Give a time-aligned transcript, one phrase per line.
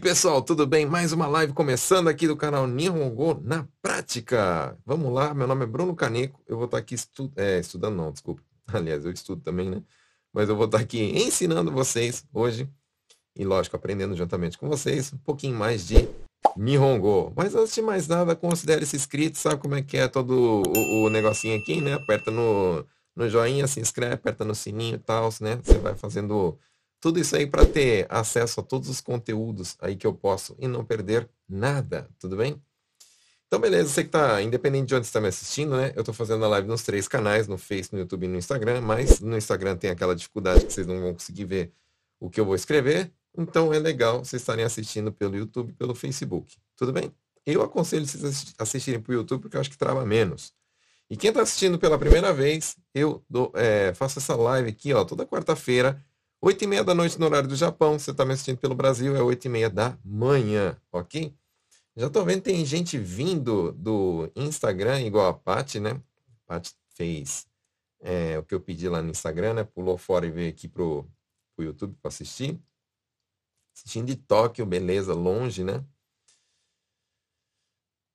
[0.00, 0.86] pessoal, tudo bem?
[0.86, 4.74] Mais uma live começando aqui do canal Nihongo na prática.
[4.86, 6.40] Vamos lá, meu nome é Bruno Caneco.
[6.48, 8.42] Eu vou estar aqui estu é, estudando, não, desculpa.
[8.72, 9.82] Aliás, eu estudo também, né?
[10.32, 12.66] Mas eu vou estar aqui ensinando vocês hoje
[13.36, 16.08] e, lógico, aprendendo juntamente com vocês um pouquinho mais de
[16.56, 17.34] Nihongo.
[17.36, 21.10] Mas antes de mais nada, considere-se inscrito, sabe como é que é todo o, o
[21.10, 21.92] negocinho aqui, né?
[21.92, 25.60] Aperta no, no joinha, se inscreve, aperta no sininho e tal, né?
[25.62, 26.58] Você vai fazendo
[27.00, 30.68] tudo isso aí para ter acesso a todos os conteúdos aí que eu posso e
[30.68, 32.60] não perder nada, tudo bem?
[33.46, 35.92] Então, beleza, você que tá, independente de onde você está me assistindo, né?
[35.96, 38.80] Eu estou fazendo a live nos três canais, no Face, no YouTube e no Instagram,
[38.80, 41.72] mas no Instagram tem aquela dificuldade que vocês não vão conseguir ver
[42.20, 43.10] o que eu vou escrever.
[43.36, 46.58] Então é legal vocês estarem assistindo pelo YouTube pelo Facebook.
[46.76, 47.12] Tudo bem?
[47.44, 50.52] Eu aconselho vocês assistirem para o YouTube porque eu acho que trava menos.
[51.10, 53.24] E quem está assistindo pela primeira vez, eu
[53.54, 56.00] é, faço essa live aqui, ó, toda quarta-feira,
[56.42, 57.98] 8 e meia da noite no horário do Japão.
[57.98, 61.34] Você está me assistindo pelo Brasil, é 8 e meia da manhã, ok?
[61.96, 65.90] Já estou vendo tem gente vindo do Instagram, igual a Paty, né?
[65.90, 67.46] A Paty fez
[68.00, 69.64] é, o que eu pedi lá no Instagram, né?
[69.64, 71.06] Pulou fora e veio aqui pro,
[71.54, 72.58] pro YouTube para assistir.
[73.74, 75.84] Assistindo de Tóquio, beleza, longe, né?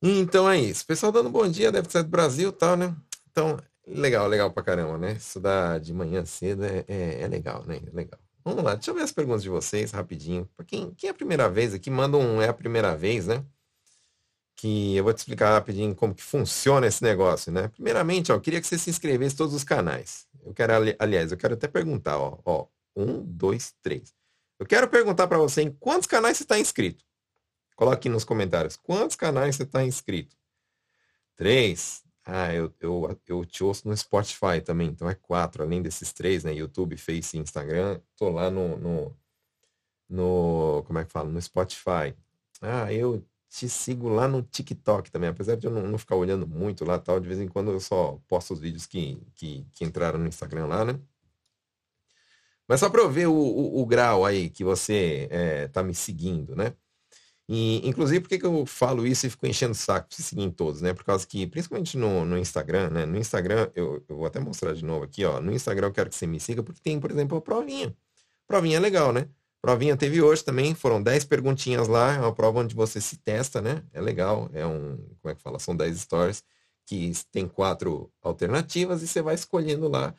[0.01, 0.85] Então é isso.
[0.85, 2.95] Pessoal dando bom dia, deve ser do Brasil tal, né?
[3.29, 5.13] Então, Legal, legal pra caramba, né?
[5.13, 7.77] Estudar de manhã cedo é, é, é legal, né?
[7.85, 8.19] É legal.
[8.43, 10.49] Vamos lá, deixa eu ver as perguntas de vocês rapidinho.
[10.55, 13.43] Para quem, quem é a primeira vez aqui, manda um é a primeira vez, né?
[14.55, 17.67] Que eu vou te explicar rapidinho como que funciona esse negócio, né?
[17.69, 20.27] Primeiramente, ó, eu queria que você se inscrevesse em todos os canais.
[20.43, 24.13] Eu quero, aliás, eu quero até perguntar, ó, ó, um, dois, três.
[24.59, 27.03] Eu quero perguntar para você em quantos canais você está inscrito.
[27.75, 28.77] Coloque aqui nos comentários.
[28.77, 30.35] Quantos canais você está inscrito?
[31.35, 36.11] Três, ah, eu, eu, eu te ouço no Spotify também, então é quatro, além desses
[36.11, 36.53] três, né?
[36.53, 38.01] YouTube, Face e Instagram.
[38.17, 39.17] Tô lá no, no,
[40.09, 41.29] no, como é que fala?
[41.29, 42.15] No Spotify.
[42.61, 46.47] Ah, eu te sigo lá no TikTok também, apesar de eu não, não ficar olhando
[46.47, 49.85] muito lá tal, de vez em quando eu só posto os vídeos que, que, que
[49.85, 50.99] entraram no Instagram lá, né?
[52.67, 55.93] Mas só para eu ver o, o, o, grau aí que você é, tá me
[55.93, 56.73] seguindo, né?
[57.47, 60.41] E, inclusive, por que, que eu falo isso e fico enchendo o saco de seguir
[60.43, 60.93] em todos, né?
[60.93, 63.05] Por causa que, principalmente no, no Instagram, né?
[63.05, 65.39] No Instagram, eu, eu, vou até mostrar de novo aqui, ó.
[65.39, 67.95] No Instagram eu quero que você me siga, porque tem, por exemplo, a provinha.
[68.47, 69.29] Provinha é legal, né?
[69.61, 73.61] Provinha teve hoje também, foram 10 perguntinhas lá, é uma prova onde você se testa,
[73.61, 73.83] né?
[73.93, 75.59] É legal, é um, como é que fala?
[75.59, 76.43] São 10 stories
[76.85, 80.13] que tem quatro alternativas e você vai escolhendo lá.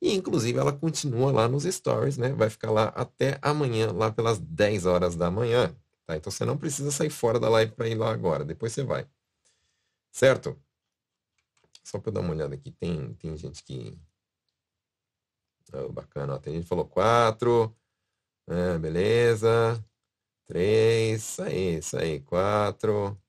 [0.00, 2.30] E, inclusive, ela continua lá nos stories, né?
[2.32, 5.74] Vai ficar lá até amanhã, lá pelas 10 horas da manhã.
[6.08, 6.16] Tá?
[6.16, 8.42] Então você não precisa sair fora da live para ir lá agora.
[8.42, 9.06] Depois você vai.
[10.10, 10.58] Certo?
[11.84, 12.72] Só para dar uma olhada aqui.
[12.72, 14.00] Tem, tem gente que.
[15.70, 16.34] Oh, bacana.
[16.34, 16.38] Ó.
[16.38, 17.76] Tem gente que falou quatro.
[18.46, 19.84] É, beleza.
[20.46, 21.22] Três.
[21.22, 22.20] Isso aí, isso aí.
[22.20, 23.20] Quatro.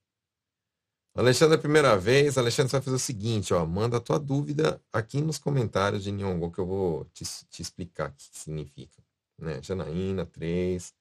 [1.14, 2.38] Alexandre, é primeira vez.
[2.38, 3.66] Alexandre, você vai fazer o seguinte, ó.
[3.66, 8.08] Manda a tua dúvida aqui nos comentários de Nyongo que eu vou te, te explicar
[8.08, 9.02] o que significa.
[9.38, 9.60] Né?
[9.62, 10.94] Janaína, três.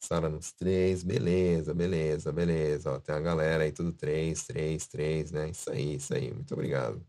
[0.00, 2.92] Sara nos três, beleza, beleza, beleza.
[2.92, 5.50] Ó, tem a galera aí, tudo três, três, três, né?
[5.50, 6.32] Isso aí, isso aí.
[6.32, 7.04] Muito obrigado.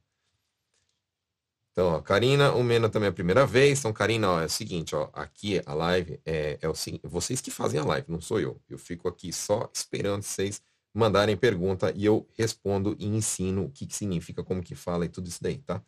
[1.71, 3.79] Então, ó, Karina, o Mena também é a primeira vez.
[3.79, 7.39] Então, Karina, ó, é o seguinte, ó, aqui a live é, é o seguinte, vocês
[7.39, 8.61] que fazem a live, não sou eu.
[8.69, 10.61] Eu fico aqui só esperando vocês
[10.93, 15.09] mandarem pergunta e eu respondo e ensino o que, que significa, como que fala e
[15.09, 15.81] tudo isso daí, tá?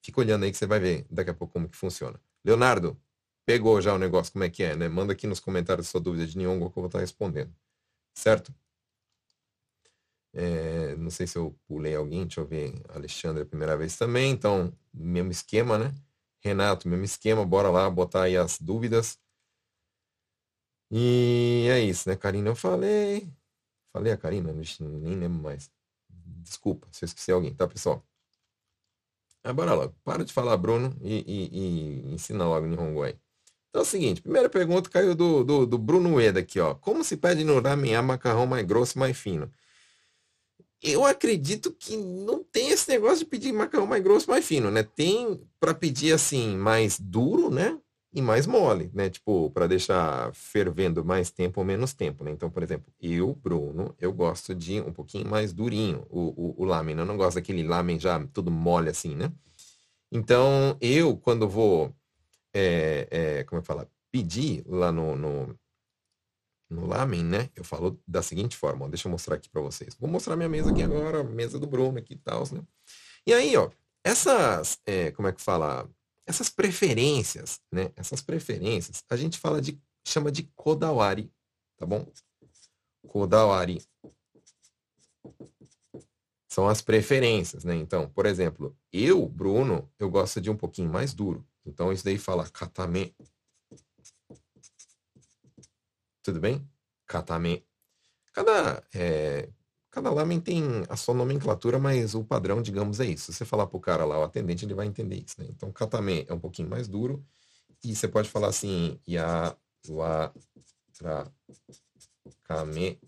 [0.00, 2.20] Fica olhando aí que você vai ver daqui a pouco como que funciona.
[2.44, 2.96] Leonardo,
[3.46, 4.88] pegou já o negócio, como é que é, né?
[4.88, 7.54] Manda aqui nos comentários sua dúvida de Nihongo que eu vou estar respondendo.
[8.14, 8.54] Certo?
[10.32, 12.74] É, não sei se eu pulei alguém, deixa eu ver.
[12.90, 15.94] Alexandre, a primeira vez também, então, mesmo esquema, né?
[16.40, 19.18] Renato, mesmo esquema, bora lá botar aí as dúvidas.
[20.90, 22.50] E é isso, né, Karina?
[22.50, 23.28] Eu falei.
[23.92, 25.70] Falei a Karina, nem lembro mais.
[26.08, 28.04] Desculpa se eu esqueci alguém, tá, pessoal?
[29.42, 29.88] Ah, bora.
[30.04, 33.18] Para de falar, Bruno, e, e, e ensina logo Nihongo aí.
[33.76, 36.72] Então é o seguinte, primeira pergunta caiu do, do, do Bruno Ueda aqui, ó.
[36.72, 39.50] Como se pede no ramen macarrão mais grosso mais fino?
[40.82, 44.82] Eu acredito que não tem esse negócio de pedir macarrão mais grosso, mais fino, né?
[44.82, 47.78] Tem para pedir assim mais duro, né?
[48.14, 49.10] E mais mole, né?
[49.10, 52.30] Tipo, para deixar fervendo mais tempo ou menos tempo, né?
[52.30, 56.64] Então, por exemplo, eu, Bruno, eu gosto de um pouquinho mais durinho o, o, o
[56.64, 56.96] lamen.
[56.96, 59.30] Eu não gosto daquele lamen já tudo mole assim, né?
[60.10, 61.94] Então, eu, quando vou
[62.56, 65.58] é, é, como é que fala, pedir lá no, no,
[66.70, 67.50] no Lamen, né?
[67.54, 69.94] Eu falo da seguinte forma, ó, deixa eu mostrar aqui para vocês.
[69.96, 72.62] Vou mostrar minha mesa aqui agora, mesa do Bruno aqui e tal, né?
[73.26, 73.70] E aí, ó,
[74.04, 75.88] essas, é, como é que fala,
[76.26, 77.90] essas preferências, né?
[77.96, 81.30] Essas preferências, a gente fala de, chama de Kodawari,
[81.76, 82.06] tá bom?
[83.06, 83.82] kodawari.
[86.48, 87.74] São as preferências, né?
[87.74, 91.46] Então, por exemplo, eu, Bruno, eu gosto de um pouquinho mais duro.
[91.66, 93.14] Então, isso daí fala katame.
[96.22, 96.68] Tudo bem?
[97.06, 97.66] Katame.
[98.32, 99.48] Cada, é,
[99.90, 103.32] cada lamen tem a sua nomenclatura, mas o padrão, digamos, é isso.
[103.32, 105.46] Se você falar pro cara lá, o atendente, ele vai entender isso, né?
[105.50, 107.24] Então, katame é um pouquinho mais duro.
[107.84, 109.56] E você pode falar assim, ya,
[109.88, 110.32] wa,
[110.92, 111.30] tra,
[112.44, 112.98] kame,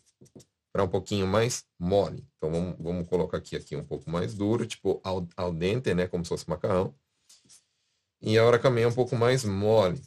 [0.73, 2.27] para um pouquinho mais mole.
[2.37, 6.07] Então vamos, vamos colocar aqui, aqui um pouco mais duro, tipo al, al dente, né?
[6.07, 6.95] Como se fosse macarrão.
[8.21, 10.01] E a hora é um pouco mais mole.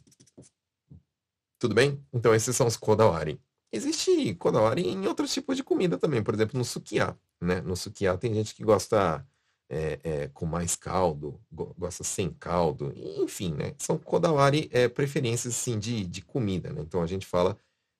[1.58, 2.04] Tudo bem?
[2.12, 3.40] Então esses são os kodawari.
[3.72, 7.16] Existe kodawari em outros tipos de comida também, por exemplo, no sukiá.
[7.40, 7.60] Né?
[7.62, 9.26] No sukiá tem gente que gosta
[9.70, 13.74] é, é, com mais caldo, gosta sem caldo, enfim, né?
[13.78, 16.82] São kodawari é, preferências assim, de, de comida, né?
[16.82, 17.56] Então a gente fala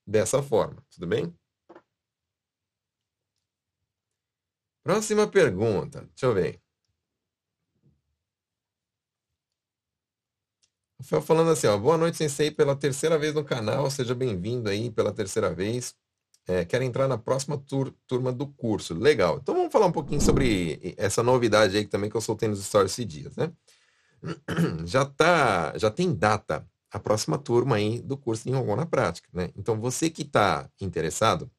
[0.07, 1.35] dessa forma, tudo bem?
[4.85, 6.62] Próxima pergunta, deixa eu ver.
[11.03, 14.89] Rafael falando assim, ó, boa noite, Sensei, pela terceira vez no canal, seja bem-vindo aí
[14.89, 15.97] pela terceira vez.
[16.47, 18.95] É, quero entrar na próxima tur turma do curso.
[18.95, 19.39] Legal.
[19.43, 22.93] Então vamos falar um pouquinho sobre essa novidade aí também que eu soltei nos stories
[22.93, 23.53] esses dias, né?
[24.87, 29.29] Já tá, já tem data a próxima turma aí do curso de Nihongo na prática,
[29.33, 29.51] né?
[29.57, 31.51] Então você que está interessado,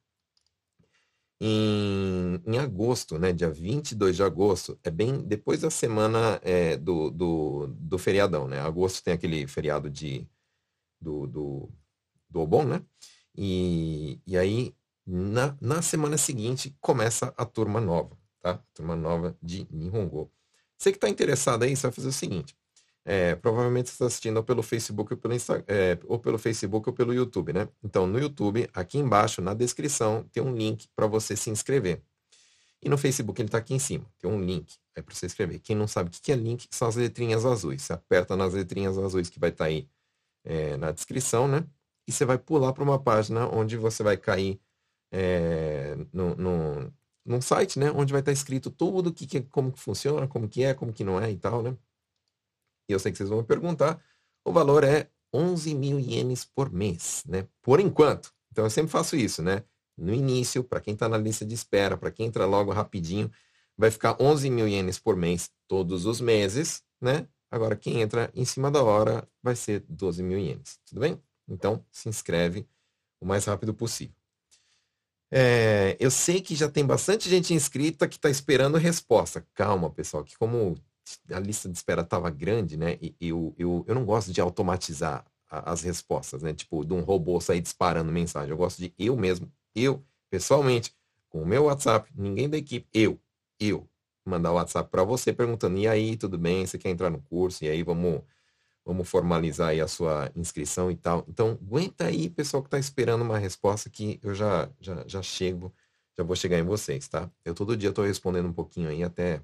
[1.46, 7.10] em, em agosto, né, dia 22 de agosto, é bem depois da semana é, do,
[7.10, 8.60] do, do feriadão, né?
[8.60, 10.26] Agosto tem aquele feriado de,
[10.98, 11.68] do, do,
[12.30, 12.82] do Obon, né?
[13.36, 14.74] E, e aí,
[15.06, 18.58] na, na semana seguinte, começa a turma nova, tá?
[18.72, 20.32] Turma nova de Nihongo.
[20.78, 22.56] Você que está interessado aí, você vai fazer o seguinte.
[23.04, 26.88] É, provavelmente você está assistindo ou pelo Facebook ou pelo, Insta, é, ou pelo Facebook
[26.88, 27.68] ou pelo YouTube, né?
[27.82, 32.00] Então, no YouTube, aqui embaixo, na descrição, tem um link para você se inscrever.
[32.82, 35.58] E no Facebook ele está aqui em cima, tem um link é para você escrever.
[35.58, 37.82] Quem não sabe o que é link, são as letrinhas azuis.
[37.82, 39.88] Você aperta nas letrinhas azuis que vai estar tá aí
[40.44, 41.66] é, na descrição, né?
[42.06, 44.60] E você vai pular para uma página onde você vai cair
[45.10, 46.92] é, no, no,
[47.24, 47.90] num site, né?
[47.90, 50.92] Onde vai estar tá escrito tudo que, que, como que funciona, como que é, como
[50.92, 51.76] que não é e tal, né?
[52.88, 54.02] E eu sei que vocês vão me perguntar,
[54.44, 57.48] o valor é 11 mil ienes por mês, né?
[57.62, 58.32] Por enquanto.
[58.52, 59.64] Então eu sempre faço isso, né?
[59.96, 63.30] No início, para quem está na lista de espera, para quem entra logo rapidinho,
[63.76, 67.26] vai ficar 11 mil ienes por mês todos os meses, né?
[67.50, 71.20] Agora quem entra em cima da hora vai ser 12 mil ienes, tudo bem?
[71.48, 72.66] Então se inscreve
[73.20, 74.14] o mais rápido possível.
[75.30, 79.44] É, eu sei que já tem bastante gente inscrita que está esperando resposta.
[79.54, 80.76] Calma, pessoal, que como
[81.30, 82.98] a lista de espera estava grande, né?
[83.00, 86.52] E eu, eu, eu não gosto de automatizar a, as respostas, né?
[86.54, 88.50] Tipo, de um robô sair disparando mensagem.
[88.50, 90.94] Eu gosto de eu mesmo, eu, pessoalmente,
[91.28, 93.20] com o meu WhatsApp, ninguém da equipe, eu,
[93.58, 93.88] eu,
[94.24, 96.66] mandar o WhatsApp para você perguntando, e aí, tudo bem?
[96.66, 97.64] Você quer entrar no curso?
[97.64, 98.22] E aí, vamos,
[98.84, 101.24] vamos formalizar aí a sua inscrição e tal.
[101.28, 105.74] Então, aguenta aí, pessoal que está esperando uma resposta que eu já, já, já chego,
[106.16, 107.30] já vou chegar em vocês, tá?
[107.44, 109.42] Eu todo dia estou respondendo um pouquinho aí até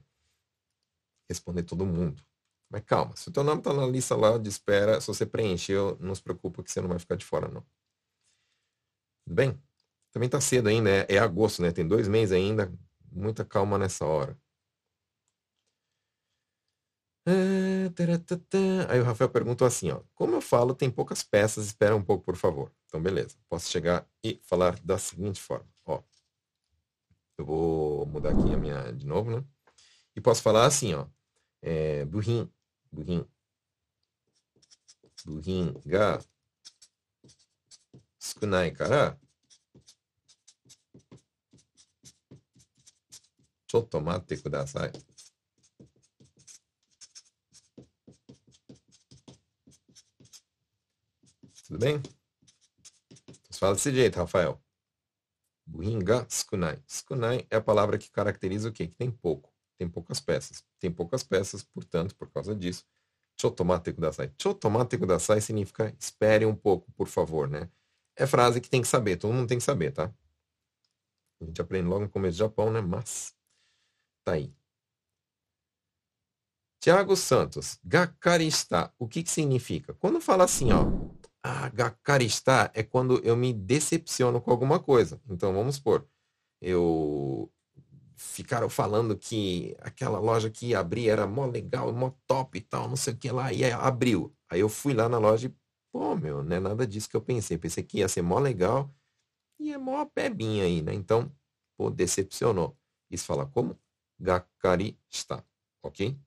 [1.30, 2.22] responder todo mundo.
[2.70, 5.96] Mas calma, se o teu nome está na lista lá de espera, se você preencheu,
[6.00, 7.62] não se preocupa que você não vai ficar de fora, não.
[9.24, 9.60] Tudo bem?
[10.12, 11.72] Também está cedo ainda, é, é, agosto, né?
[11.72, 12.72] Tem dois meses ainda.
[13.12, 14.38] Muita calma nessa hora.
[18.88, 20.02] Aí o Rafael perguntou assim, ó.
[20.14, 22.72] Como eu falo, tem poucas peças, espera um pouco, por favor.
[22.86, 23.36] Então, beleza.
[23.48, 25.68] Posso chegar e falar da seguinte forma.
[25.84, 26.02] Ó,
[27.38, 29.44] eu vou mudar aqui a minha de novo, né?
[30.14, 31.06] E posso falar assim, ó
[31.62, 32.50] é, 部品、
[32.92, 33.26] 部品、
[35.26, 36.20] 部品が
[38.18, 39.16] 少ないから、
[43.66, 44.92] ちょっと待ってください。
[51.70, 52.02] Tudo bem?
[53.52, 54.60] Fala desse jeito, Rafael.
[55.64, 56.82] Buringa, skunai.
[56.84, 58.88] Skunai é a palavra que caracteriza o quê?
[58.88, 59.49] Que tem pouco
[59.80, 60.62] tem poucas peças.
[60.78, 62.84] Tem poucas peças, portanto, por causa disso,
[63.40, 64.30] chotomate kudasai.
[64.38, 67.66] Chotomate kudasai significa espere um pouco, por favor, né?
[68.14, 70.12] É frase que tem que saber, todo mundo tem que saber, tá?
[71.40, 72.82] A gente aprende logo no começo do Japão, né?
[72.82, 73.34] Mas
[74.22, 74.52] tá aí.
[76.78, 79.94] Tiago Santos, gakarista, o que que significa?
[79.94, 80.84] Quando fala assim, ó,
[81.42, 85.18] ah, gakarista é quando eu me decepciono com alguma coisa.
[85.26, 86.06] Então, vamos supor,
[86.60, 87.50] eu
[88.22, 92.86] ficaram falando que aquela loja que ia abrir era mó legal, mó top e tal,
[92.88, 94.34] não sei o que lá, e abriu.
[94.48, 95.54] Aí eu fui lá na loja e,
[95.90, 97.56] pô, meu, não é nada disso que eu pensei.
[97.56, 98.94] Pensei que ia ser mó legal
[99.58, 100.92] e é mó bebinha aí, né?
[100.92, 101.34] Então,
[101.76, 102.76] pô, decepcionou.
[103.10, 103.78] Isso fala como?
[104.18, 105.42] Gakkari está,
[105.82, 106.18] ok?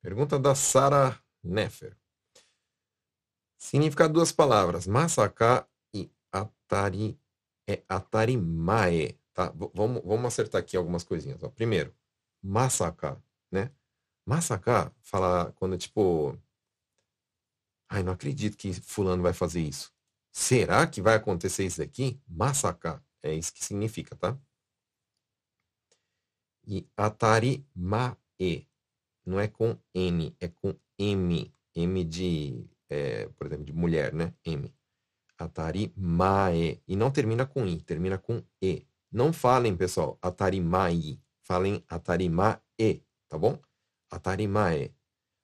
[0.00, 1.94] Pergunta da Sara Nefer.
[3.58, 7.20] Significa duas palavras, masaka e atari,
[7.68, 9.52] é atarimae, tá?
[9.74, 11.42] Vamos, vamos acertar aqui algumas coisinhas.
[11.42, 11.50] Ó.
[11.50, 11.94] Primeiro,
[12.42, 13.70] masaka, né?
[14.26, 16.36] Masaka fala quando, tipo,
[17.88, 19.92] ai, não acredito que fulano vai fazer isso.
[20.32, 22.20] Será que vai acontecer isso aqui?
[22.26, 24.38] Masaka, é isso que significa, tá?
[26.66, 28.66] E atarimae,
[29.24, 31.52] não é com N, é com M.
[31.74, 34.34] M de é, por exemplo, de mulher, né?
[34.44, 34.72] M.
[35.38, 36.82] Atari Mae.
[36.86, 38.86] E não termina com I, termina com E.
[39.10, 41.20] Não falem, pessoal, Atari Mai.
[41.42, 43.58] Falem Atari Mae, tá bom?
[44.10, 44.92] Atari Mae.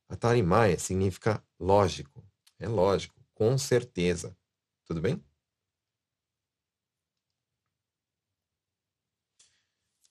[0.08, 2.22] Atari Mae significa lógico.
[2.58, 4.36] É lógico, com certeza.
[4.86, 5.22] Tudo bem?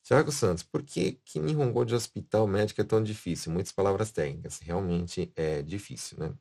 [0.04, 3.52] Tiago Santos, por que, que Nihongo de hospital médico é tão difícil?
[3.54, 4.60] Muitas palavras técnicas.
[4.60, 6.34] Realmente é difícil, né?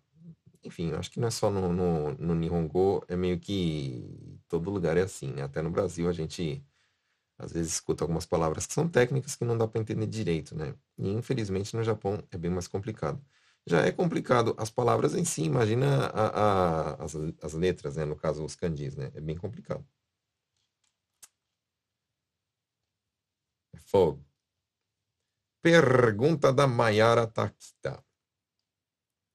[0.65, 4.05] Enfim, acho que não é só no, no, no Nihongo, é meio que
[4.49, 5.43] todo lugar é assim, né?
[5.43, 6.65] Até no Brasil a gente
[7.39, 10.75] às vezes escuta algumas palavras que são técnicas que não dá para entender direito, né?
[10.99, 13.23] E infelizmente no Japão é bem mais complicado.
[13.67, 18.05] Já é complicado as palavras em si, imagina a, a, as, as letras, né?
[18.05, 19.11] No caso, os kanjis, né?
[19.15, 19.85] É bem complicado.
[23.75, 24.25] É fogo.
[25.63, 28.03] Pergunta da Mayara Takita.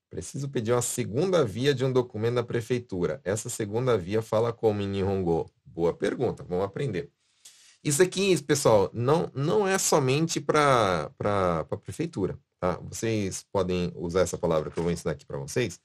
[0.10, 3.20] Preciso pedir uma segunda via de um documento da prefeitura.
[3.24, 5.52] Essa segunda via fala como em Nihongo?
[5.66, 7.12] Boa pergunta, vamos aprender.
[7.84, 12.40] Isso aqui, pessoal, não, não é somente para a prefeitura.
[12.60, 12.78] Tá?
[12.90, 15.80] Vocês podem usar essa palavra que eu vou ensinar aqui para vocês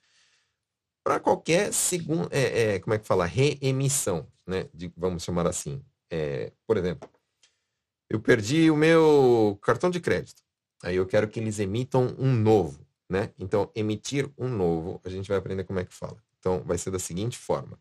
[1.04, 4.68] para qualquer segundo, é, é, como é que fala, reemissão, né?
[4.72, 5.84] De, vamos chamar assim.
[6.10, 7.08] É, por exemplo,
[8.08, 10.42] eu perdi o meu cartão de crédito.
[10.82, 13.30] Aí eu quero que eles emitam um novo né?
[13.38, 16.16] Então, emitir um novo, a gente vai aprender como é que fala.
[16.38, 17.78] Então, vai ser da seguinte forma.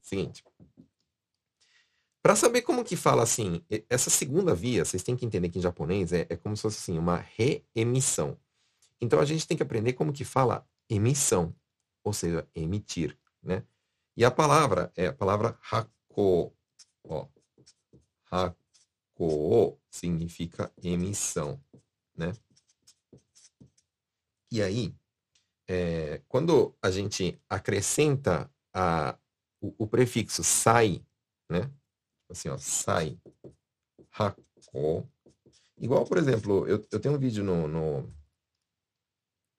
[0.00, 0.44] Seguinte.
[2.22, 3.60] Para saber como que fala assim,
[3.90, 6.78] essa segunda via, vocês têm que entender que em japonês é, é como se fosse
[6.78, 8.38] assim, uma reemissão.
[9.00, 11.52] Então, a gente tem que aprender como que fala emissão,
[12.04, 13.64] ou seja, emitir, né?
[14.16, 16.52] E a palavra é a palavra hako.
[17.04, 17.26] Ó.
[18.30, 21.60] Hako significa emissão,
[22.16, 22.32] né?
[24.50, 24.94] E aí,
[25.68, 29.18] é, quando a gente acrescenta a,
[29.60, 31.04] o, o, prefixo sai,
[31.50, 31.70] né?
[32.30, 33.18] Assim, ó, sai,
[34.12, 35.08] hako.
[35.76, 38.02] Igual, por exemplo, eu, eu tenho um vídeo no, no,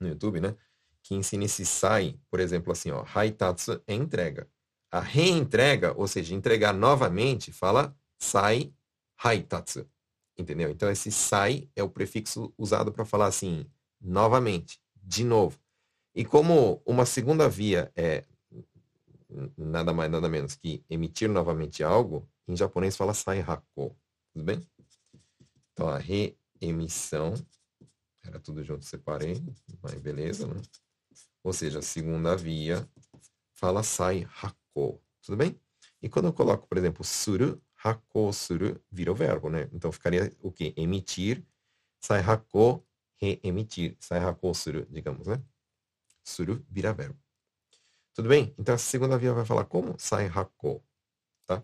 [0.01, 0.55] no YouTube, né?
[1.03, 4.49] Que ensina esse sai, por exemplo, assim, ó, haitatsu é entrega.
[4.91, 8.73] A reentrega, ou seja, entregar novamente, fala sai
[9.23, 9.87] haitatsu.
[10.37, 10.71] Entendeu?
[10.71, 13.69] Então, esse sai é o prefixo usado para falar assim,
[14.01, 15.59] novamente, de novo.
[16.13, 18.25] E como uma segunda via é
[19.57, 23.95] nada mais, nada menos que emitir novamente algo, em japonês fala saihako.
[24.33, 24.67] Tudo bem?
[25.71, 27.33] Então, a reemissão,
[28.23, 29.41] era tudo junto, separei,
[29.81, 30.61] mas beleza, né?
[31.43, 32.87] Ou seja, a segunda via
[33.53, 35.01] fala saihako.
[35.21, 35.59] Tudo bem?
[36.01, 39.69] E quando eu coloco, por exemplo, suru, hako suru, vira o verbo, né?
[39.71, 40.73] Então ficaria o quê?
[40.75, 41.45] Emitir,
[42.01, 42.85] saihako
[43.19, 45.43] reemitir, saihako suru, digamos, né?
[46.23, 47.19] Suru vira verbo.
[48.13, 48.53] Tudo bem?
[48.57, 49.97] Então, a segunda via vai falar como?
[49.99, 50.83] Saihako,
[51.45, 51.63] tá?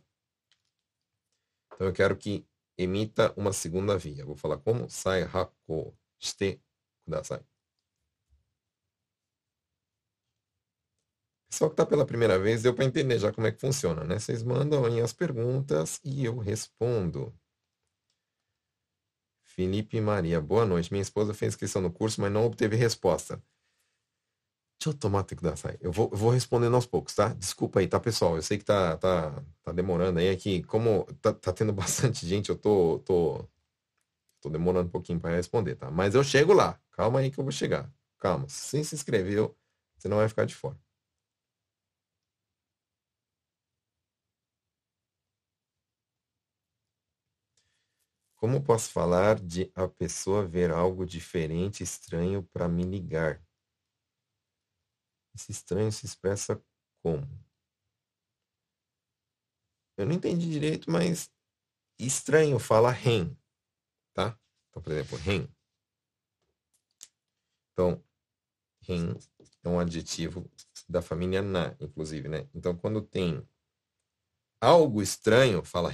[1.74, 2.47] Então, eu quero que
[2.77, 4.25] emita uma segunda via.
[4.25, 4.89] Vou falar como?
[4.89, 6.62] Saihako shite
[7.05, 7.43] kudasai.
[11.50, 14.19] Pessoal que está pela primeira vez, deu para entender já como é que funciona, né?
[14.19, 17.33] Vocês mandam aí as perguntas e eu respondo.
[19.55, 20.91] Felipe Maria, boa noite.
[20.91, 23.41] Minha esposa fez inscrição no curso, mas não obteve resposta.
[24.77, 25.77] Deixa eu tomar que sai.
[25.79, 27.29] Eu vou, eu vou respondendo aos poucos, tá?
[27.29, 28.35] Desculpa aí, tá, pessoal?
[28.35, 30.29] Eu sei que tá, tá, tá demorando aí.
[30.29, 33.47] Aqui, como tá, tá tendo bastante gente, eu tô, tô,
[34.41, 35.89] tô demorando um pouquinho para responder, tá?
[35.89, 36.79] Mas eu chego lá.
[36.91, 37.91] Calma aí que eu vou chegar.
[38.19, 38.47] Calma.
[38.50, 39.55] Se se inscreveu,
[39.97, 40.77] você não vai ficar de fora.
[48.45, 53.43] Como posso falar de a pessoa ver algo diferente, estranho para me ligar?
[55.33, 56.63] Esse estranho se expressa
[57.01, 57.27] como?
[59.97, 61.27] Eu não entendi direito, mas
[61.97, 63.35] estranho fala ren,
[64.13, 64.39] tá?
[64.69, 65.47] Então, por exemplo, ren.
[67.73, 68.05] Então,
[68.83, 69.17] ren
[69.63, 70.47] é um adjetivo
[70.87, 72.47] da família na, inclusive, né?
[72.53, 73.43] Então, quando tem
[74.61, 75.89] algo estranho, fala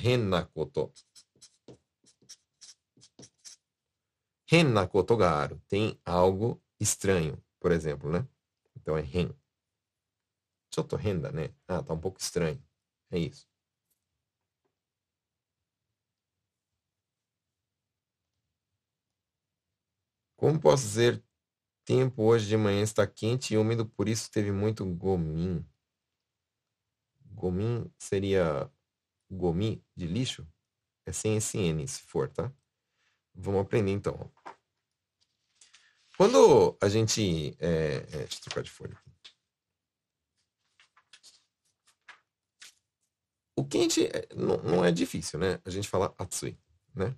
[4.52, 5.14] hennakoto.
[5.14, 5.62] Hennakoto ga aru.
[5.68, 8.28] Tem algo estranho, por exemplo, né?
[8.76, 9.02] Então é
[10.98, 11.50] renda, né?
[11.68, 12.62] Ah, tá um pouco estranho.
[13.12, 13.46] É isso.
[20.38, 21.24] Como posso dizer
[21.86, 25.66] tempo hoje de manhã está quente e úmido, por isso teve muito gomim.
[27.36, 28.70] Gomim seria
[29.30, 30.48] gomi de lixo?
[31.06, 32.54] É sem esse N, se for, tá?
[33.34, 34.32] Vamos aprender então.
[36.18, 37.56] Quando a gente.
[37.60, 38.98] É, é, deixa eu trocar de folha.
[43.56, 45.60] O quente é, não, não é difícil, né?
[45.66, 46.58] A gente fala atsui,
[46.96, 47.16] né?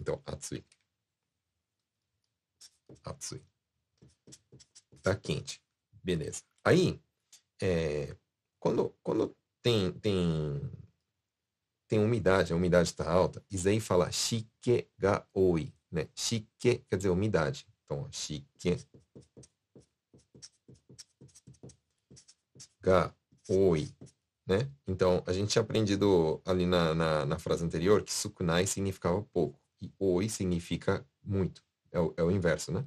[0.00, 0.64] Então, atsui.
[3.04, 3.44] Atsui.
[5.02, 5.62] Tá quente.
[6.02, 6.42] Beleza.
[6.64, 7.00] Aí,
[7.60, 8.16] é,
[8.58, 10.60] quando, quando tem, tem,
[11.92, 16.08] tem umidade, a umidade está alta, isso aí fala shike ga oi, né?
[16.14, 17.66] Shike quer dizer umidade.
[17.84, 18.78] Então, shike
[22.80, 23.14] ga
[23.50, 23.94] oi
[24.46, 24.70] né?
[24.86, 29.60] Então, a gente tinha aprendido ali na, na, na, frase anterior que sukunai significava pouco
[29.82, 31.62] e oi significa muito.
[31.90, 32.86] É o, é o inverso, né?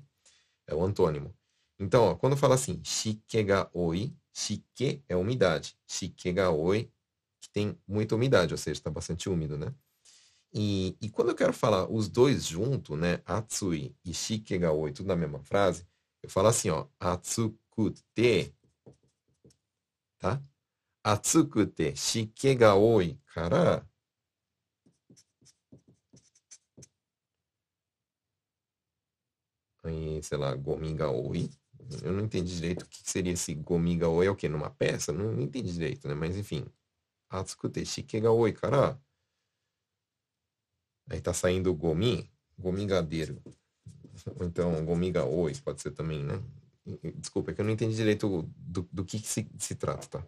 [0.66, 1.32] É o antônimo.
[1.80, 5.78] Então, ó, quando fala assim, shike ga oi, shike é umidade.
[5.88, 6.92] Shike ga oi,
[7.56, 9.74] tem muita umidade, ou seja, está bastante úmido, né?
[10.54, 15.16] E, e, quando eu quero falar os dois junto, né, Atsui e Shikegaoi, tudo na
[15.16, 15.88] mesma frase,
[16.22, 18.04] eu falo assim, ó, Atsukute,
[20.20, 20.42] tá?
[21.04, 23.88] Atsukute Shikegaoi cara
[30.22, 31.50] sei lá, Gomigaoi.
[32.04, 34.50] Eu não entendi direito o que seria esse Gomigaoi, é o quê?
[34.50, 35.14] Numa peça?
[35.14, 36.16] Não, não entendi direito, né?
[36.16, 36.66] Mas enfim,
[37.40, 39.00] Atsukute shikega oi, cara.
[41.10, 43.42] Aí tá saindo gomi, gomigadeiro.
[44.40, 46.42] Ou então gomiga oi, pode ser também, né?
[47.16, 50.28] Desculpa, é que eu não entendi direito do, do que, que se, se trata, tá?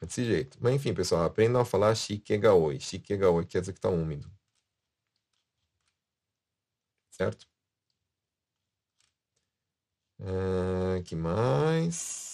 [0.00, 0.58] É desse jeito.
[0.60, 2.80] Mas enfim, pessoal, aprendam a falar shikegaoi.
[2.80, 4.28] Shikegaoi quer dizer que está úmido.
[7.10, 7.46] Certo?
[10.20, 12.27] É, que mais?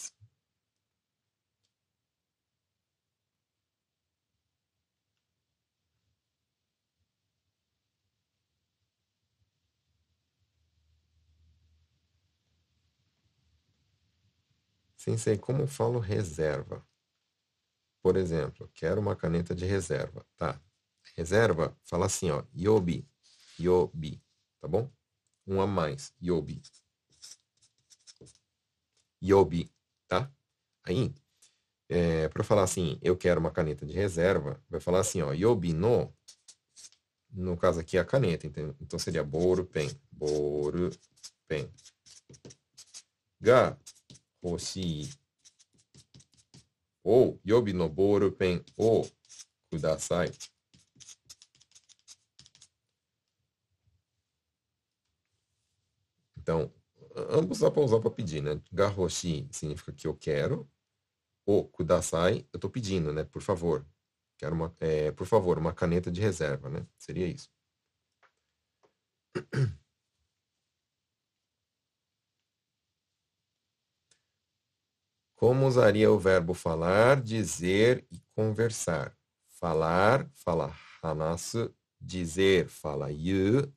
[15.04, 16.82] Sensei, como falo reserva?
[18.02, 20.26] Por exemplo, quero uma caneta de reserva.
[20.34, 20.58] Tá.
[21.14, 22.42] Reserva, fala assim, ó.
[22.56, 23.06] Yobi.
[23.60, 24.18] Yobi.
[24.58, 24.90] Tá bom?
[25.46, 26.14] Um a mais.
[26.22, 26.62] Yobi.
[29.22, 29.70] Yobi.
[30.08, 30.32] Tá?
[30.84, 31.14] Aí,
[31.86, 35.34] é, para falar assim, eu quero uma caneta de reserva, vai falar assim, ó.
[35.34, 36.10] Yobi no.
[37.30, 38.46] No caso aqui, a caneta.
[38.80, 39.90] Então seria boru pen.
[40.10, 40.88] Boru
[41.46, 41.70] pen.
[43.38, 43.78] Ga.
[56.36, 56.70] Então,
[57.30, 58.60] ambos dá para usar para pedir, né?
[58.70, 60.68] Garroshi significa que eu quero.
[61.46, 63.24] O kudasai, eu estou pedindo, né?
[63.24, 63.86] Por favor.
[64.38, 66.86] Quero uma, é, por favor, uma caneta de reserva, né?
[66.98, 67.50] Seria isso.
[75.36, 79.16] Como usaria o verbo falar, dizer e conversar?
[79.48, 81.74] Falar, fala hanasu.
[82.00, 83.72] Dizer, fala yu.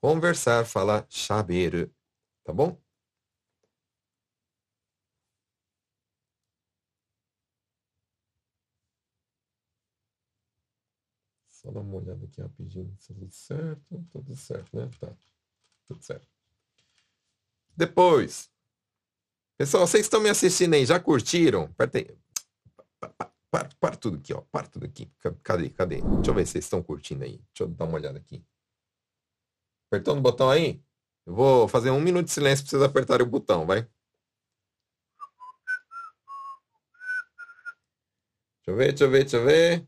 [0.00, 1.90] Conversar, fala shaberu.
[2.44, 2.80] Tá bom?
[11.48, 12.96] Só dar uma olhada aqui rapidinho.
[13.06, 14.04] Tudo certo?
[14.10, 14.88] Tudo certo, né?
[14.98, 15.14] Tá.
[15.86, 16.26] Tudo certo.
[17.76, 18.50] Depois,
[19.60, 21.70] Pessoal, vocês estão me assistindo aí, já curtiram?
[21.74, 21.90] Para,
[23.50, 24.40] para, para tudo aqui, ó.
[24.40, 25.12] Para tudo aqui.
[25.42, 25.68] Cadê?
[25.68, 26.00] Cadê?
[26.00, 27.36] Deixa eu ver se vocês estão curtindo aí.
[27.36, 28.42] Deixa eu dar uma olhada aqui.
[29.86, 30.82] Apertando o botão aí?
[31.26, 33.82] Eu vou fazer um minuto de silêncio para vocês apertarem o botão, vai.
[33.82, 33.92] Deixa
[38.68, 39.86] eu ver, deixa eu ver, deixa eu ver.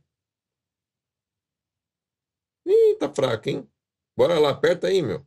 [2.66, 3.66] Ih, tá fraco, hein?
[4.14, 5.26] Bora lá, aperta aí, meu.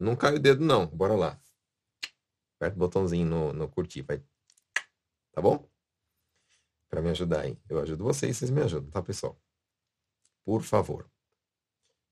[0.00, 0.86] Não cai o dedo, não.
[0.86, 1.41] Bora lá.
[2.62, 4.22] Aperta o botãozinho no, no curtir, vai.
[5.32, 5.68] Tá bom?
[6.88, 7.58] Para me ajudar aí.
[7.68, 9.36] Eu ajudo vocês, vocês me ajudam, tá, pessoal?
[10.44, 11.10] Por favor.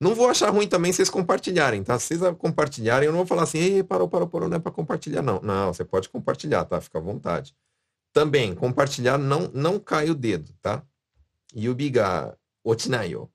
[0.01, 1.97] Não vou achar ruim também vocês compartilharem, tá?
[2.01, 4.73] Se vocês compartilharem, eu não vou falar assim, ei, parou, parou, parou, não é para
[4.73, 5.41] compartilhar, não.
[5.41, 6.81] Não, você pode compartilhar, tá?
[6.81, 7.55] Fica à vontade.
[8.13, 10.85] Também, compartilhar não, não cai o dedo, tá?
[11.55, 13.31] Yubiga ochinayo.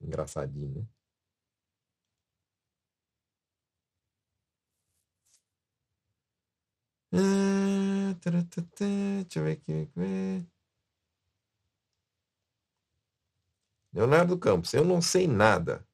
[0.00, 0.97] Engraçadinho, né?
[9.24, 9.88] Deixa eu ver aqui.
[13.92, 15.86] Leonardo Campos, eu não sei nada.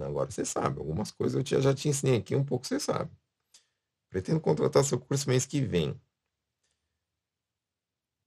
[0.00, 0.78] Agora você sabe.
[0.78, 3.10] Algumas coisas eu já te ensinei aqui, um pouco você sabe.
[4.08, 6.00] Pretendo contratar seu curso mês que vem.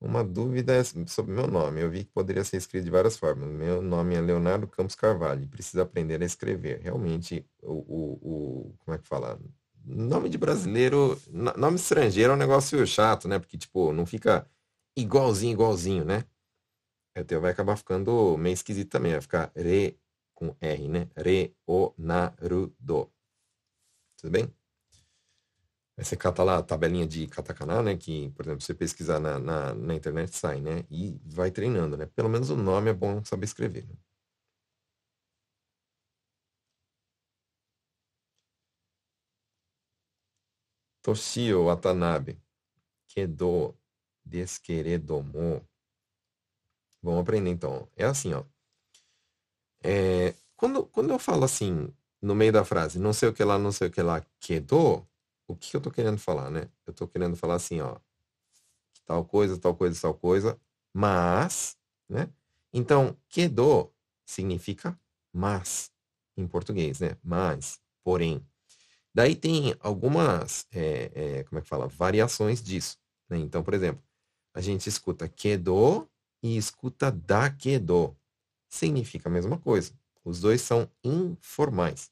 [0.02, 1.82] Uma dúvida é sobre meu nome.
[1.82, 3.48] Eu vi que poderia ser escrito de várias formas.
[3.50, 5.48] Meu nome é Leonardo Campos Carvalho.
[5.48, 6.82] Precisa aprender a escrever.
[6.82, 9.40] Realmente, o, o, o como é que fala?
[9.84, 11.20] Nome de brasileiro,
[11.58, 13.40] nome estrangeiro é um negócio chato, né?
[13.40, 14.48] Porque, tipo, não fica
[14.96, 16.24] igualzinho, igualzinho, né?
[17.18, 19.12] O teu vai acabar ficando meio esquisito também.
[19.14, 19.98] Vai ficar re
[20.34, 21.10] com R, né?
[21.16, 23.10] Re, o, na, ru, do.
[24.18, 24.54] Tudo bem?
[25.98, 27.98] Aí você cata lá a tabelinha de katakana, né?
[27.98, 30.84] Que, por exemplo, você pesquisar na, na, na, internet sai, né?
[30.90, 32.06] E vai treinando, né?
[32.16, 33.86] Pelo menos o nome é bom saber escrever.
[33.88, 33.96] Né?
[41.02, 42.40] Toshio Watanabe.
[43.08, 43.76] Kedo
[44.24, 45.68] desqueredomo.
[47.02, 47.88] Vamos aprender então.
[47.96, 48.44] É assim, ó.
[49.84, 53.58] É, quando, quando eu falo assim, no meio da frase, não sei o que lá,
[53.58, 55.08] não sei o que lá, quedou,
[55.48, 56.70] o que eu tô querendo falar, né?
[56.86, 57.98] Eu tô querendo falar assim, ó.
[59.06, 60.60] Tal coisa, tal coisa, tal coisa,
[60.94, 61.76] mas,
[62.08, 62.30] né?
[62.72, 63.94] Então, quedou
[64.26, 64.98] significa
[65.34, 65.92] mas,
[66.38, 67.18] em português, né?
[67.24, 68.46] Mas, porém.
[69.14, 71.88] Daí tem algumas, é, é, como é que fala?
[71.88, 72.98] Variações disso.
[73.30, 73.38] Né?
[73.38, 74.02] Então, por exemplo,
[74.54, 76.10] a gente escuta quedou
[76.42, 78.16] e escuta daquedo.
[78.70, 79.94] Significa a mesma coisa.
[80.24, 82.10] Os dois são informais.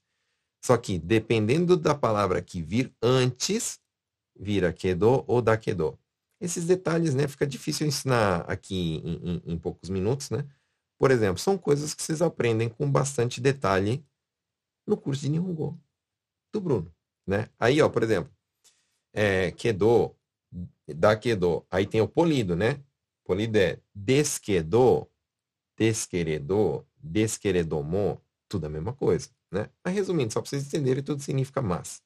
[0.63, 3.79] Só que, dependendo da palavra que vir antes,
[4.37, 5.97] vira quedo ou daquedo.
[6.41, 10.45] Esses detalhes, né, fica difícil ensinar aqui em, em, em, poucos minutos, né?
[10.97, 14.03] Por exemplo, são coisas que vocês aprendem com bastante detalhe
[14.85, 15.79] no curso de Nihongo
[16.53, 16.93] do Bruno,
[17.27, 17.49] né?
[17.59, 18.31] Aí, ó, por exemplo,
[19.13, 20.15] é, quedo,
[20.87, 22.81] daquedo, aí tem o polido, né?
[23.25, 25.09] Polido é desquedo,
[25.77, 29.69] desqueredo, desqueredomo, tudo a mesma coisa, né?
[29.85, 32.01] Mas resumindo, só para vocês entenderem, tudo significa mas.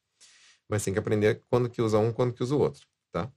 [0.69, 3.31] Mas tem que aprender quando que usa um, quando que usa o outro, tá?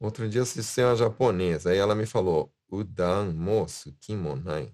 [0.00, 4.72] Outro dia assisti uma japonesa, aí ela me falou, Udan moço kimonai.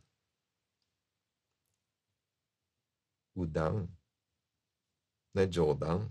[3.37, 3.89] Udan.
[5.35, 6.09] Não é Jodan.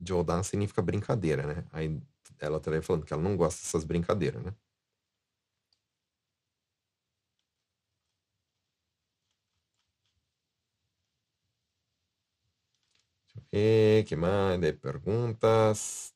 [0.00, 1.66] Jodan significa brincadeira, né?
[1.72, 2.00] Aí
[2.40, 4.54] ela estaria falando que ela não gosta dessas brincadeiras, né?
[13.34, 14.60] Deixa eu ver, que mais?
[14.60, 16.13] De perguntas.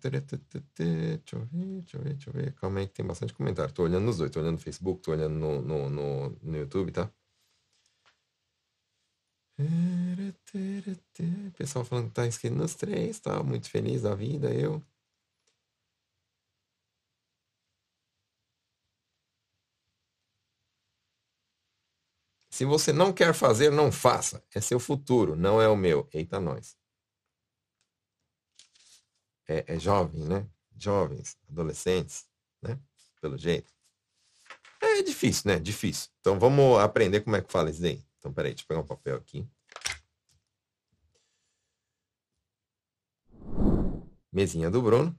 [0.00, 2.54] Deixa eu ver, deixa eu ver, deixa eu ver.
[2.54, 3.72] Calma aí que tem bastante comentário.
[3.72, 6.92] Tô olhando nos dois, tô olhando no Facebook, tô olhando no, no, no, no YouTube,
[6.92, 7.10] tá?
[11.56, 13.42] Pessoal falando que tá inscrito nos três, tá?
[13.42, 14.82] Muito feliz da vida, eu.
[22.50, 24.42] Se você não quer fazer, não faça.
[24.54, 26.08] É seu futuro, não é o meu.
[26.12, 26.76] Eita, nós
[29.48, 30.46] é, é jovem, né?
[30.76, 32.28] Jovens, adolescentes,
[32.62, 32.78] né?
[33.20, 33.72] Pelo jeito.
[34.80, 35.58] É difícil, né?
[35.58, 36.10] Difícil.
[36.20, 38.04] Então vamos aprender como é que fala isso daí.
[38.18, 39.48] Então, peraí, deixa eu pegar um papel aqui.
[44.32, 45.10] Mesinha do Bruno.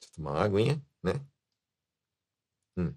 [0.00, 1.12] Deixa eu tomar uma aguinha, né?
[2.76, 2.94] Hum.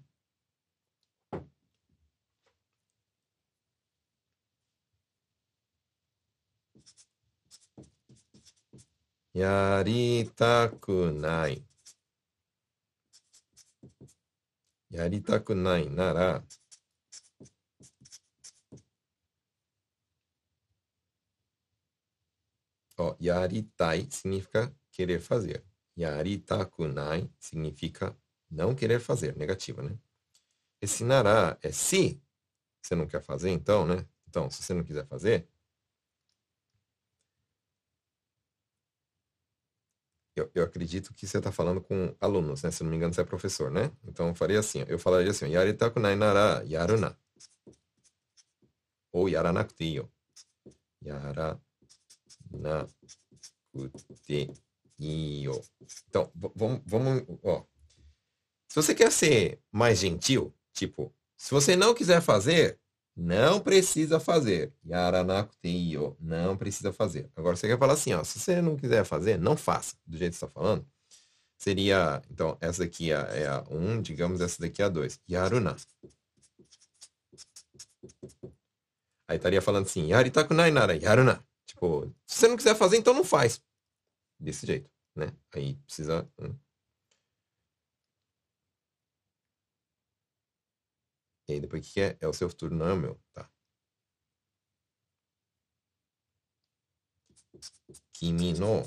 [9.38, 11.54] Yaritaku nai.
[14.90, 16.44] Yaritaku nai nara.
[22.98, 25.62] Ó, yaritai significa querer fazer.
[25.96, 28.16] Yaritaku nai significa
[28.50, 29.96] não querer fazer, negativa, né?
[30.80, 32.20] Esse nará é se
[32.82, 34.04] você não quer fazer, então, né?
[34.28, 35.46] Então, se você não quiser fazer,
[40.38, 42.70] eu, eu acredito que você está falando com alunos, né?
[42.70, 43.90] Se não me engano, você é professor, né?
[44.06, 47.18] Então eu faria assim, eu falaria assim, yaritaku nai nara yaruna.
[49.12, 50.12] Ou yaranakute iyo.
[51.04, 51.60] Yaranakute
[54.98, 55.60] iyo.
[56.08, 57.64] Então, vamos, vamos, ó.
[58.68, 62.78] Se você quer ser mais gentil, tipo, se você não quiser fazer,
[63.20, 64.72] não precisa fazer.
[64.86, 67.28] Yaranakute Não precisa fazer.
[67.34, 68.22] Agora você quer falar assim, ó.
[68.22, 69.96] Se você não quiser fazer, não faça.
[70.06, 70.86] Do jeito que você está falando.
[71.58, 75.20] Seria, então, essa daqui é a 1, um, digamos, essa daqui é a 2.
[75.28, 75.74] Yaruna.
[79.26, 81.44] Aí estaria falando assim, Yaritaku nai nara, yaruna.
[81.66, 83.60] Tipo, se você não quiser fazer, então não faz.
[84.38, 85.32] Desse jeito, né?
[85.52, 86.30] Aí precisa...
[86.38, 86.54] Hum.
[91.48, 92.16] E aí depois o que é?
[92.20, 93.50] É o seu futuro, não é o meu, tá?
[98.12, 98.82] Kimi no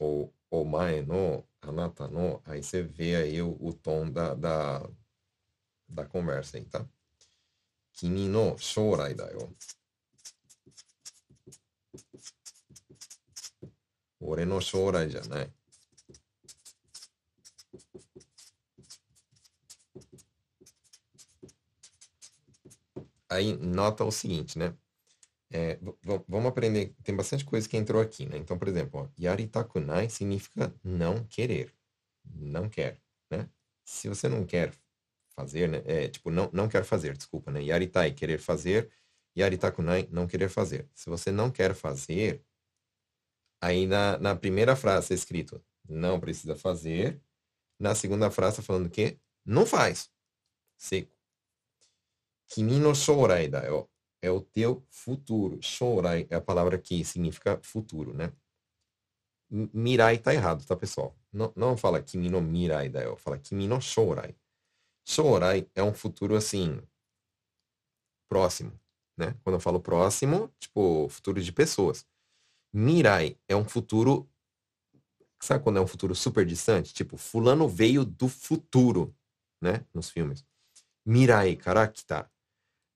[0.00, 2.42] ou omae no anata no.
[2.44, 4.88] Aí você vê aí o, o tom da, da,
[5.88, 6.86] da conversa aí, tá?
[7.92, 9.54] Kimi no shourai da yo.
[14.20, 15.52] Ore no shourai janai.
[23.32, 24.74] Aí nota o seguinte, né?
[25.50, 25.78] É,
[26.26, 28.38] vamos aprender, tem bastante coisa que entrou aqui, né?
[28.38, 31.74] Então, por exemplo, yaritakunai significa não querer,
[32.24, 32.98] não quer,
[33.30, 33.48] né?
[33.84, 34.72] Se você não quer
[35.36, 35.82] fazer, né?
[35.84, 37.62] É, tipo, não, não quer fazer, desculpa, né?
[37.62, 38.90] Yaritai, querer fazer,
[39.36, 40.88] yaritakunai, não querer fazer.
[40.94, 42.42] Se você não quer fazer,
[43.60, 47.20] aí na, na primeira frase é escrito, não precisa fazer,
[47.78, 50.10] na segunda frase está falando que não faz,
[50.78, 51.21] seco.
[52.52, 53.88] Kimi no shourai da yo.
[54.20, 55.58] É o teu futuro.
[55.62, 58.30] Shourai é a palavra que significa futuro, né?
[59.50, 61.16] Mirai tá errado, tá, pessoal?
[61.32, 63.16] Não, não fala kimi no mirai da yo.
[63.16, 64.36] Fala kimi no shourai.
[65.08, 66.80] Shourai é um futuro, assim,
[68.28, 68.78] próximo,
[69.16, 69.34] né?
[69.42, 72.06] Quando eu falo próximo, tipo, futuro de pessoas.
[72.72, 74.28] Mirai é um futuro...
[75.40, 76.94] Sabe quando é um futuro super distante?
[76.94, 79.16] Tipo, fulano veio do futuro,
[79.60, 79.84] né?
[79.92, 80.44] Nos filmes.
[81.04, 82.31] Mirai karakita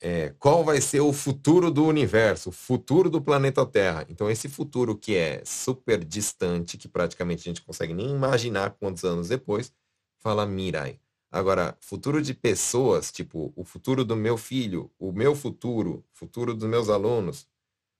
[0.00, 4.06] é, qual vai ser o futuro do universo, o futuro do planeta Terra.
[4.08, 9.04] Então, esse futuro que é super distante, que praticamente a gente consegue nem imaginar quantos
[9.04, 9.72] anos depois,
[10.20, 11.00] fala Mirai.
[11.30, 16.68] Agora, futuro de pessoas, tipo o futuro do meu filho, o meu futuro, futuro dos
[16.68, 17.48] meus alunos,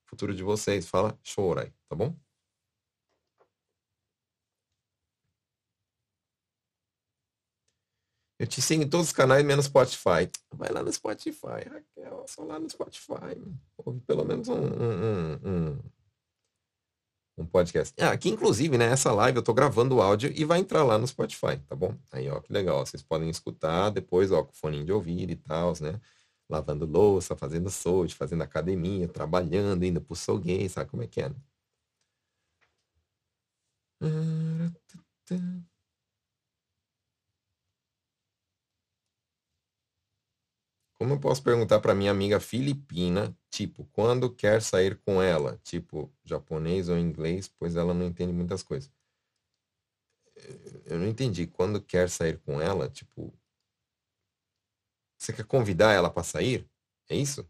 [0.05, 2.15] futuro de vocês, fala Shorai, tá bom?
[8.39, 10.29] Eu te sigo em todos os canais, menos Spotify.
[10.53, 12.23] Vai lá no Spotify, Raquel.
[12.27, 13.35] Só lá no Spotify.
[13.77, 15.79] Ouve pelo menos um, um, um,
[17.39, 17.95] um, podcast.
[17.99, 18.85] Ah, aqui, inclusive, né?
[18.91, 21.95] Essa live eu tô gravando o áudio e vai entrar lá no Spotify, tá bom?
[22.11, 22.85] Aí, ó, que legal.
[22.85, 25.99] Vocês podem escutar depois, ó, com fone de ouvido e tal, né?
[26.47, 31.29] Lavando louça, fazendo sold, fazendo academia, trabalhando, indo pro soul sabe como é que é,
[31.29, 31.35] né?
[41.07, 45.57] Como eu posso perguntar para minha amiga filipina, tipo, quando quer sair com ela?
[45.63, 48.91] Tipo, japonês ou inglês, pois ela não entende muitas coisas.
[50.85, 51.47] Eu não entendi.
[51.47, 53.33] Quando quer sair com ela, tipo.
[55.17, 56.69] Você quer convidar ela para sair?
[57.09, 57.49] É isso?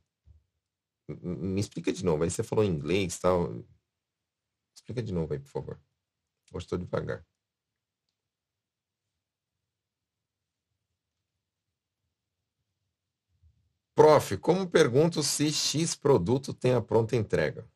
[1.08, 2.24] Me explica de novo.
[2.24, 3.66] Aí você falou inglês tal.
[4.76, 5.82] Explica de novo aí, por favor.
[6.54, 7.26] Hoje estou devagar.
[14.08, 17.70] Prof, como pergunto se X produto tem a pronta entrega?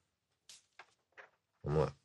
[1.62, 1.96] Vamos lá.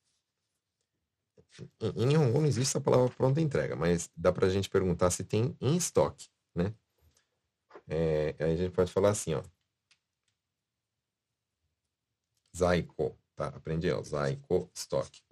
[1.80, 5.22] Em, Nihongo não existe a palavra pronta entrega, mas dá para a gente perguntar se
[5.22, 6.74] tem em estoque, né?
[7.86, 9.44] É, aí a gente pode falar assim, ó.
[12.52, 13.46] Zaiko, tá?
[13.46, 14.02] Aprendi, ó.
[14.02, 15.22] Zaiko, estoque.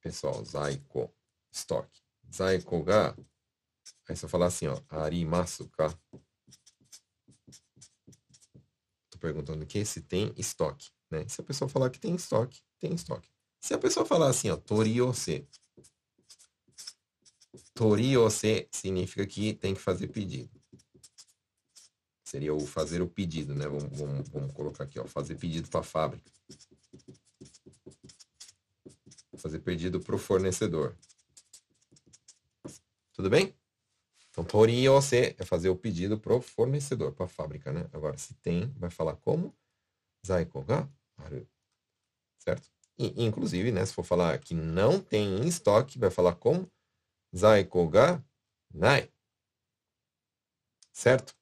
[0.00, 1.08] Pessoal, Zaiko,
[1.52, 2.02] estoque.
[2.34, 3.16] Zaiko ga...
[4.08, 4.82] Aí você falar assim, ó.
[4.90, 5.96] Arimasu ka?
[9.24, 10.90] Perguntando que se tem estoque.
[11.10, 11.26] Né?
[11.26, 13.30] Se a pessoa falar que tem estoque, tem estoque.
[13.58, 15.48] Se a pessoa falar assim, ó, toriose.
[17.72, 20.50] Toriose significa que tem que fazer pedido.
[22.22, 23.66] Seria o fazer o pedido, né?
[23.66, 26.30] Vamos, vamos, vamos colocar aqui, ó, fazer pedido para a fábrica.
[29.38, 30.94] Fazer pedido para o fornecedor.
[33.14, 33.56] Tudo bem?
[34.34, 37.88] Então, toriose é fazer o pedido para o fornecedor, para a fábrica, né?
[37.92, 39.54] Agora, se tem, vai falar como?
[40.26, 41.48] Zaiko ga aru.
[42.40, 42.68] Certo?
[42.98, 46.66] E, inclusive, né, se for falar que não tem em estoque, vai falar com
[47.34, 48.20] zaiko ga
[48.72, 49.08] nai.
[50.92, 51.36] Certo?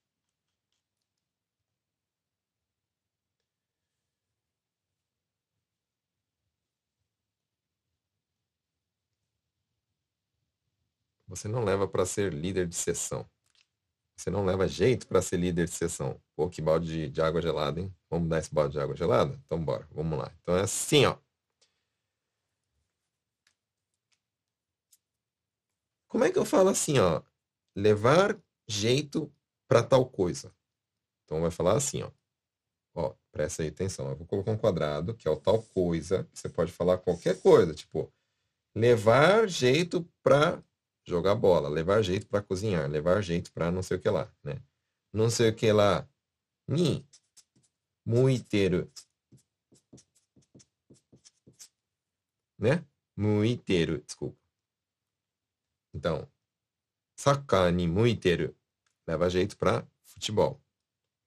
[11.33, 13.27] Você não leva para ser líder de sessão.
[14.15, 16.21] Você não leva jeito para ser líder de sessão.
[16.37, 17.91] Pô, que balde de, de, água gelada, hein?
[18.11, 19.35] Vamos dar esse balde de água gelada?
[19.47, 20.31] Então bora, vamos lá.
[20.43, 21.17] Então é assim, ó.
[26.07, 27.23] Como é que eu falo assim, ó?
[27.75, 29.33] Levar jeito
[29.67, 30.55] para tal coisa.
[31.25, 32.11] Então vai falar assim, ó.
[32.95, 34.11] Ó, presta aí atenção.
[34.11, 36.29] Eu vou colocar um quadrado, que é o tal coisa.
[36.35, 38.13] Você pode falar qualquer coisa, tipo,
[38.75, 40.63] levar jeito para
[41.05, 44.63] jogar bola, levar jeito para cozinhar, levar jeito para não sei o que lá, né?
[45.13, 46.09] Não sei o que lá.
[46.67, 47.07] Ni
[48.05, 48.91] muiteiro.
[52.59, 52.85] Né?
[53.17, 54.39] Muiteiro, desculpa.
[55.95, 56.31] Então,
[57.17, 58.57] sacar ni muiteiro
[59.07, 60.63] leva jeito para futebol.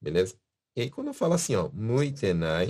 [0.01, 0.39] Beleza?
[0.75, 2.69] E aí quando eu falo assim, ó, muitenai,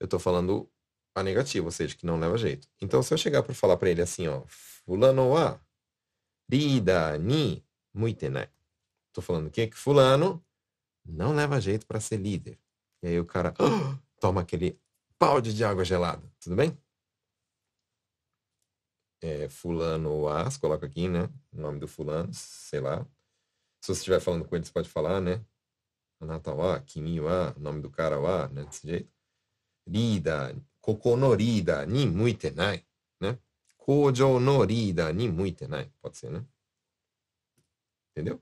[0.00, 0.70] eu tô falando
[1.14, 2.68] a negativa, ou seja, que não leva jeito.
[2.80, 5.60] Então, se eu chegar para falar para ele assim, ó, fulano wa
[6.50, 8.50] rida ni muitenai.
[9.12, 9.66] Tô falando o quê?
[9.66, 10.44] Que fulano
[11.04, 12.58] não leva jeito para ser líder.
[13.02, 14.78] E aí o cara oh, toma aquele
[15.18, 16.22] balde de água gelada.
[16.40, 16.76] Tudo bem?
[19.22, 21.30] É, fulano você coloca aqui, né?
[21.52, 23.04] O nome do fulano, sei lá.
[23.80, 25.44] Se você estiver falando com ele, você pode falar, né?
[26.20, 28.64] Anata wa, kimi wa, nome do cara wa, né?
[28.64, 29.10] Desse jeito.
[29.86, 32.85] Rida, ここのリーダーに向いてない。
[33.19, 33.39] ね。
[33.77, 35.91] 工場のリーダーに向いてない。
[36.01, 36.43] Pode ser, né?
[38.15, 38.39] Entendeu?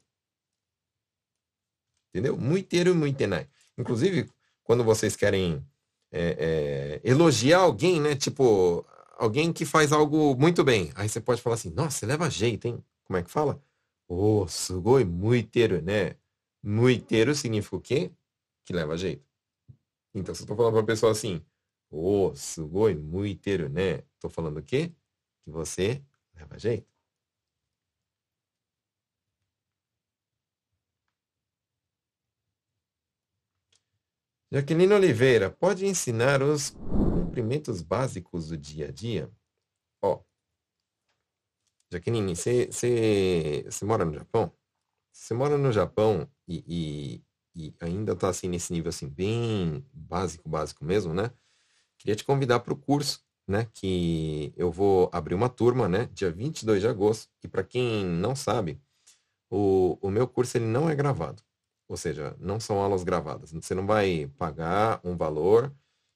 [2.13, 2.37] Entendeu?
[2.37, 3.47] Muiteiro, muitenai.
[3.77, 4.29] Inclusive,
[4.63, 5.63] quando vocês querem
[6.11, 8.15] é, é, elogiar alguém, né?
[8.15, 8.85] Tipo,
[9.17, 10.91] alguém que faz algo muito bem.
[10.95, 12.83] Aí você pode falar assim, nossa, você leva jeito, hein?
[13.05, 13.61] Como é que fala?
[14.07, 16.15] Oh, sugoi, muiteiro, né?
[16.63, 18.11] Muiteiro significa o quê?
[18.65, 19.25] Que leva jeito.
[20.13, 21.41] Então, se eu tô falando pra uma pessoa assim,
[21.92, 24.02] Oh, sugoi, muiteru, né?
[24.18, 24.88] Tô falando o quê?
[25.44, 26.02] Que você
[26.34, 26.90] leva jeito.
[34.52, 39.30] Jaqueline Oliveira, pode ensinar os cumprimentos básicos do dia a dia?
[40.02, 40.24] Ó, oh,
[41.92, 44.52] Jaqueline, você mora no Japão?
[45.12, 47.22] Você mora no Japão e,
[47.56, 51.32] e, e ainda está assim nesse nível assim bem básico, básico mesmo, né?
[52.02, 53.68] Queria te convidar para o curso, né?
[53.72, 56.08] Que eu vou abrir uma turma, né?
[56.12, 57.30] Dia 22 de agosto.
[57.44, 58.80] E para quem não sabe,
[59.48, 61.40] o, o meu curso ele não é gravado.
[61.88, 63.52] Ou seja, não são aulas gravadas.
[63.52, 65.72] Você não vai pagar um valor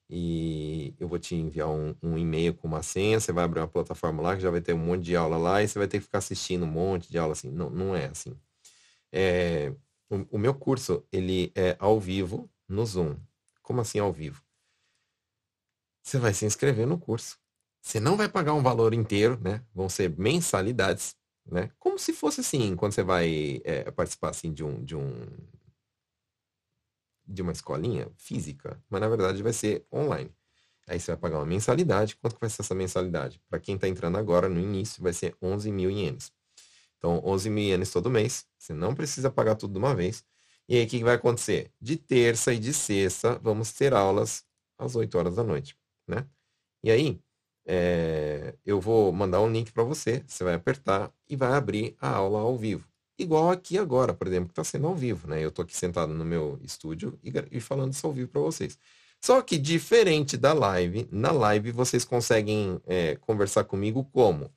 [0.09, 3.67] e eu vou te enviar um, um e-mail com uma senha, você vai abrir uma
[3.69, 5.99] plataforma lá que já vai ter um monte de aula lá e você vai ter
[5.99, 7.49] que ficar assistindo um monte de aula assim.
[7.49, 8.35] Não, não é assim.
[9.09, 9.73] É,
[10.09, 13.15] o, o meu curso, ele é ao vivo no Zoom.
[13.61, 14.46] Como assim ao vivo?
[16.07, 17.37] Você vai se inscrever no curso.
[17.81, 19.61] Você não vai pagar um valor inteiro, né?
[19.73, 21.15] Vão ser mensalidades,
[21.45, 21.69] né?
[21.77, 25.11] Como se fosse assim, quando você vai é, participar assim de um, de um
[27.25, 30.33] de uma escolinha física, mas na verdade vai ser online.
[30.87, 32.15] Aí você vai pagar uma mensalidade.
[32.15, 33.41] Quanto que vai ser essa mensalidade?
[33.49, 36.31] Para quem está entrando agora, no início, vai ser 11 mil ienes.
[36.97, 38.45] Então, 11 mil ienes todo mês.
[38.57, 40.23] Você não precisa pagar tudo de uma vez.
[40.69, 41.73] E aí, o que vai acontecer?
[41.81, 44.45] De terça e de sexta, vamos ter aulas
[44.77, 46.25] às 8 horas da noite né?
[46.83, 47.19] E aí,
[47.65, 52.09] é, eu vou mandar um link para você, você vai apertar e vai abrir a
[52.09, 52.87] aula ao vivo.
[53.19, 55.43] Igual aqui agora, por exemplo, que está sendo ao vivo, né?
[55.43, 58.77] Eu estou aqui sentado no meu estúdio e, e falando isso ao vivo para vocês.
[59.21, 64.51] Só que diferente da live, na live vocês conseguem é, conversar comigo como?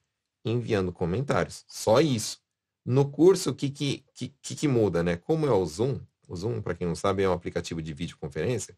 [0.45, 1.65] Enviando comentários.
[1.67, 2.39] Só isso.
[2.85, 5.17] No curso, o que, que, que, que muda, né?
[5.17, 8.77] Como é o Zoom, o Zoom, para quem não sabe, é um aplicativo de videoconferência,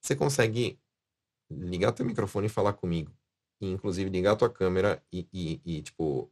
[0.00, 0.78] você consegue
[1.60, 3.12] ligar teu microfone e falar comigo.
[3.60, 6.30] E, inclusive, ligar tua câmera e, e, e, tipo,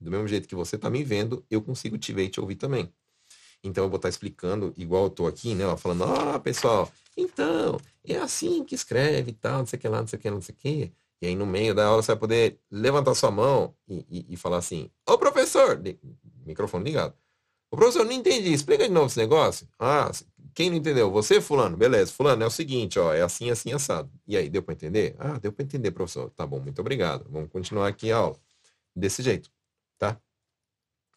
[0.00, 2.56] do mesmo jeito que você tá me vendo, eu consigo te ver e te ouvir
[2.56, 2.92] também.
[3.62, 5.64] Então, eu vou estar tá explicando, igual eu tô aqui, né?
[5.76, 10.00] falando, ah, pessoal, então, é assim que escreve e tal, não sei o que lá,
[10.00, 10.92] não sei o que, não sei o que.
[11.20, 14.36] E aí, no meio da aula, você vai poder levantar sua mão e, e, e
[14.36, 15.80] falar assim, ô professor,
[16.44, 17.14] microfone ligado.
[17.72, 19.66] O professor, não entendi, explica de novo esse negócio.
[19.78, 20.10] Ah,
[20.54, 21.10] quem não entendeu?
[21.10, 21.74] Você, fulano?
[21.74, 22.12] Beleza.
[22.12, 24.10] Fulano, é o seguinte, ó, é assim, assim, assado.
[24.28, 25.16] E aí, deu para entender?
[25.18, 26.30] Ah, deu para entender, professor.
[26.36, 27.26] Tá bom, muito obrigado.
[27.30, 28.36] Vamos continuar aqui a aula.
[28.94, 29.50] Desse jeito,
[29.98, 30.20] tá?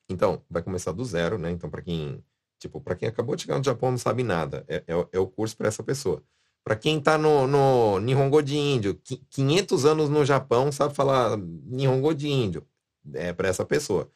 [0.08, 1.52] Então, vai começar do zero, né?
[1.52, 2.24] Então, para quem,
[2.58, 5.28] tipo, para quem acabou de chegar no Japão não sabe nada, é, é, é o
[5.28, 6.24] curso para essa pessoa.
[6.64, 9.00] Para quem está no, no Nihongo de índio,
[9.30, 12.66] 500 anos no Japão, sabe falar Nihongo de índio.
[13.14, 14.10] É para essa pessoa.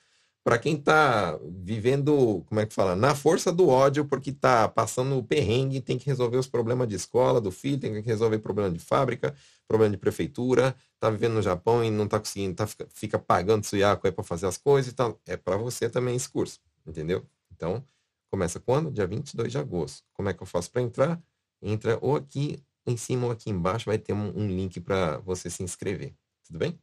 [0.44, 5.18] Para quem está vivendo, como é que fala, na força do ódio, porque está passando
[5.18, 8.72] o perrengue, tem que resolver os problemas de escola, do filho, tem que resolver problema
[8.72, 9.36] de fábrica,
[9.68, 13.66] problema de prefeitura, está vivendo no Japão e não está conseguindo, tá, fica, fica pagando
[13.66, 15.20] suyaku aí para fazer as coisas e tal.
[15.28, 17.26] É para você também esse curso, entendeu?
[17.52, 17.84] Então,
[18.32, 18.90] começa quando?
[18.90, 20.04] Dia 22 de agosto.
[20.14, 21.22] Como é que eu faço para entrar?
[21.62, 25.50] entra ou aqui em cima ou aqui embaixo, vai ter um, um link para você
[25.50, 26.16] se inscrever.
[26.46, 26.80] Tudo bem?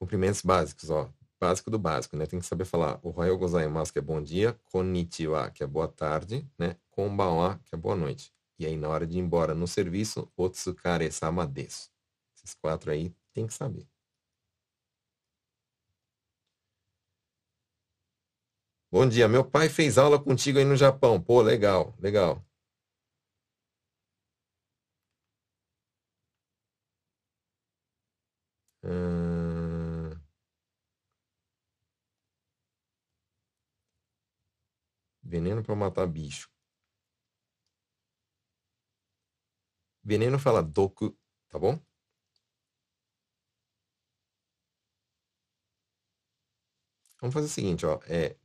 [0.00, 1.12] Cumprimentos básicos, ó.
[1.38, 2.26] Básico do básico, né?
[2.26, 5.86] Tem que saber falar o Royal Gozaimasu, que é bom dia, Konnichiwa, que é boa
[5.88, 6.76] tarde, né?
[6.90, 8.32] Konbanwa, que é boa noite.
[8.58, 11.90] E aí, na hora de ir embora no serviço, Otsukare sama desu.
[12.34, 13.86] Esses quatro aí tem que saber.
[18.92, 21.20] Bom dia, meu pai fez aula contigo aí no Japão.
[21.20, 22.44] Pô, legal, legal.
[35.30, 36.48] Veneno para matar bicho.
[40.04, 41.16] Veneno fala doku,
[41.48, 41.80] tá bom?
[47.20, 47.98] Vamos fazer o seguinte, ó.
[48.08, 48.36] É,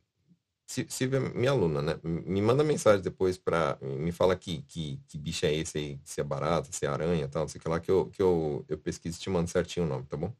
[0.68, 2.00] Silvia é minha aluna, né?
[2.04, 6.22] Me manda mensagem depois para me fala que, que, que bicho é esse aí, se
[6.22, 8.66] é barata, se é aranha, tal, não sei o que lá, que eu, que eu,
[8.70, 10.34] eu pesquiso e te mando certinho o nome, tá bom?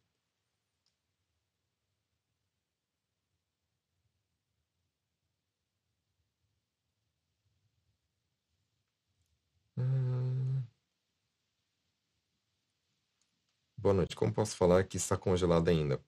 [13.86, 14.16] Boa noite.
[14.16, 16.04] Como posso falar que está congelado ainda?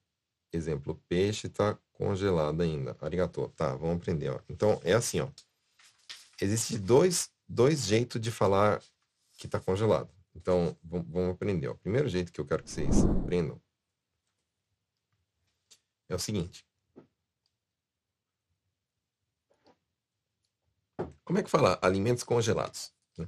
[0.51, 2.97] Exemplo, peixe está congelado ainda.
[2.99, 3.49] Arigato.
[3.49, 4.32] Tá, vamos aprender.
[4.32, 4.39] Ó.
[4.49, 5.30] Então, é assim, ó.
[6.41, 8.82] Existem dois, dois jeitos de falar
[9.38, 10.09] que está congelado.
[10.34, 11.67] Então, vamos aprender.
[11.67, 11.73] Ó.
[11.73, 13.61] O primeiro jeito que eu quero que vocês aprendam
[16.09, 16.65] é o seguinte.
[21.23, 22.91] Como é que fala alimentos congelados?
[23.15, 23.28] Né?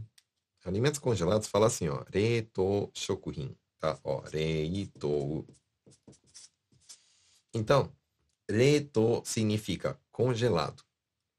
[0.66, 4.00] Alimentos congelados fala assim, ó, reto shokuhin, tá?
[4.04, 5.48] Ó, reito.
[7.54, 7.92] Então,
[8.50, 10.84] reto significa congelado,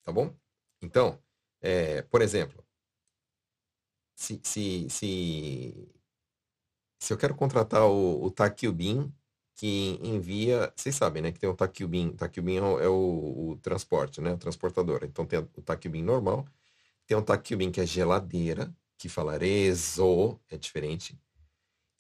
[0.03, 0.35] tá bom?
[0.83, 1.23] Então,
[1.61, 2.65] é, por exemplo,
[4.17, 5.89] se, se, se,
[6.99, 9.13] se eu quero contratar o, o Takubin,
[9.55, 13.57] que envia, vocês sabem, né, que tem o Takubin, Takubin é, o, é o, o,
[13.63, 15.05] transporte, né, o transportador.
[15.05, 16.47] Então tem o Takubin normal,
[17.07, 21.19] tem o Takubin que é geladeira, que fala rezo, é diferente,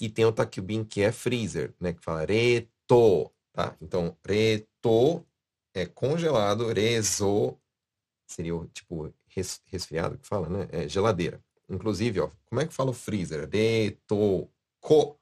[0.01, 3.77] e tem o Takubin que é freezer, né, que fala reto, tá?
[3.81, 5.25] Então, reto
[5.75, 7.57] é congelado, rezo
[8.31, 10.69] seria o tipo res, resfriado que fala, né?
[10.71, 11.43] É geladeira.
[11.69, 13.49] Inclusive, ó, como é que fala o freezer?
[13.51, 14.49] Reto,
[14.81, 15.19] co.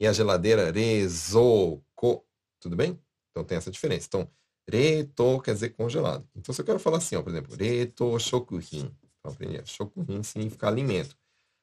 [0.00, 2.24] E a geladeira, rezo, co.
[2.60, 2.98] Tudo bem?
[3.30, 4.06] Então tem essa diferença.
[4.08, 4.28] Então,
[4.68, 6.28] reto quer dizer congelado.
[6.34, 8.90] Então, se eu quero falar assim, ó, por exemplo, reto shokuhin.
[9.20, 11.16] Então, shokuhin significa alimento.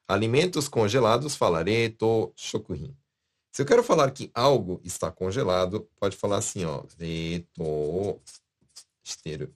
[0.09, 2.97] Alimentos congelados, fala reto shokuhin.
[3.53, 8.19] Se eu quero falar que algo está congelado, pode falar assim, ó, reto
[9.03, 9.55] esteiro.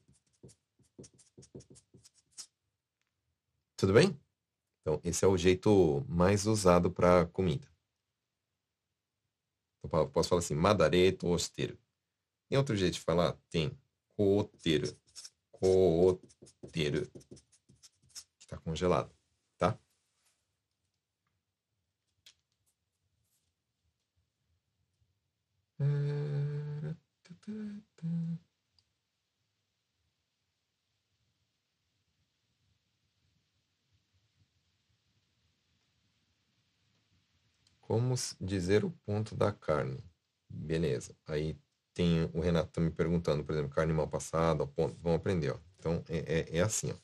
[3.75, 4.15] Tudo bem?
[4.81, 7.67] Então, esse é o jeito mais usado para comida.
[9.83, 11.79] Então, posso falar assim, madareto esteiro.
[12.47, 13.35] Tem outro jeito de falar?
[13.49, 13.75] Tem.
[14.15, 14.95] Coteiro.
[15.51, 17.11] Coteiro.
[18.39, 19.11] Está congelado.
[37.81, 40.03] Como dizer o ponto da carne?
[40.49, 41.15] Beleza.
[41.27, 41.57] Aí
[41.93, 44.97] tem o Renato me perguntando, por exemplo, carne mal passada, ponto.
[45.01, 45.59] Vamos aprender, ó.
[45.77, 46.95] Então é, é, é assim, ó.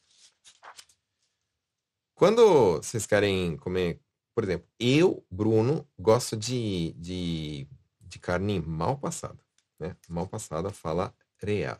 [2.16, 4.02] Quando vocês querem comer,
[4.36, 7.68] por exemplo, eu, Bruno, gosto de, de,
[8.10, 9.40] de carne mal passada
[9.80, 9.96] né?
[10.08, 11.76] Mal passada fala rea,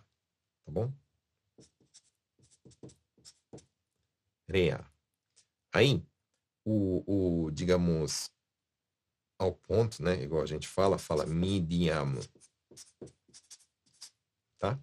[0.64, 0.92] tá bom?
[4.48, 4.90] Rea.
[5.72, 6.04] Aí,
[6.66, 8.32] o, o, digamos,
[9.38, 10.24] ao ponto, né?
[10.24, 12.16] Igual a gente fala, fala medium.
[14.58, 14.80] Tá?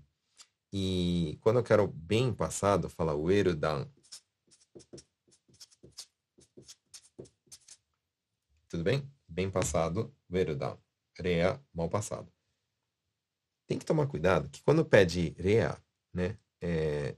[0.73, 3.91] E quando eu quero bem passado, fala uerudan.
[8.69, 9.11] Tudo bem?
[9.27, 10.79] Bem passado, uerudan.
[11.19, 12.33] Rea, mal passado
[13.67, 15.77] tem que tomar cuidado que quando pede rea,
[16.15, 17.17] né, é,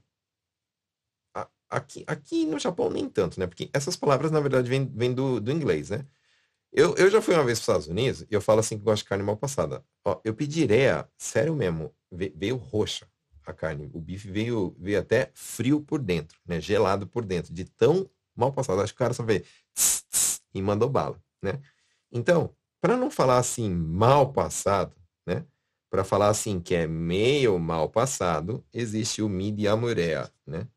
[1.69, 3.47] aqui, aqui no Japão nem tanto, né?
[3.47, 6.05] Porque essas palavras, na verdade, vêm, do, do inglês, né?
[6.71, 8.83] Eu, eu já fui uma vez para os Estados Unidos e eu falo assim que
[8.83, 9.83] gosto de carne mal passada.
[10.05, 13.07] Ó, eu pedi ireia, sério mesmo, veio roxa
[13.45, 13.89] a carne.
[13.93, 16.59] O bife veio, veio até frio por dentro, né?
[16.59, 18.81] Gelado por dentro, de tão mal passado.
[18.81, 19.43] Acho que o cara só veio
[19.73, 21.59] tss, tss, e mandou bala, né?
[22.11, 25.45] Então, para não falar assim mal passado, né?
[25.89, 30.67] Para falar assim que é meio mal passado, existe o mediamurea, né?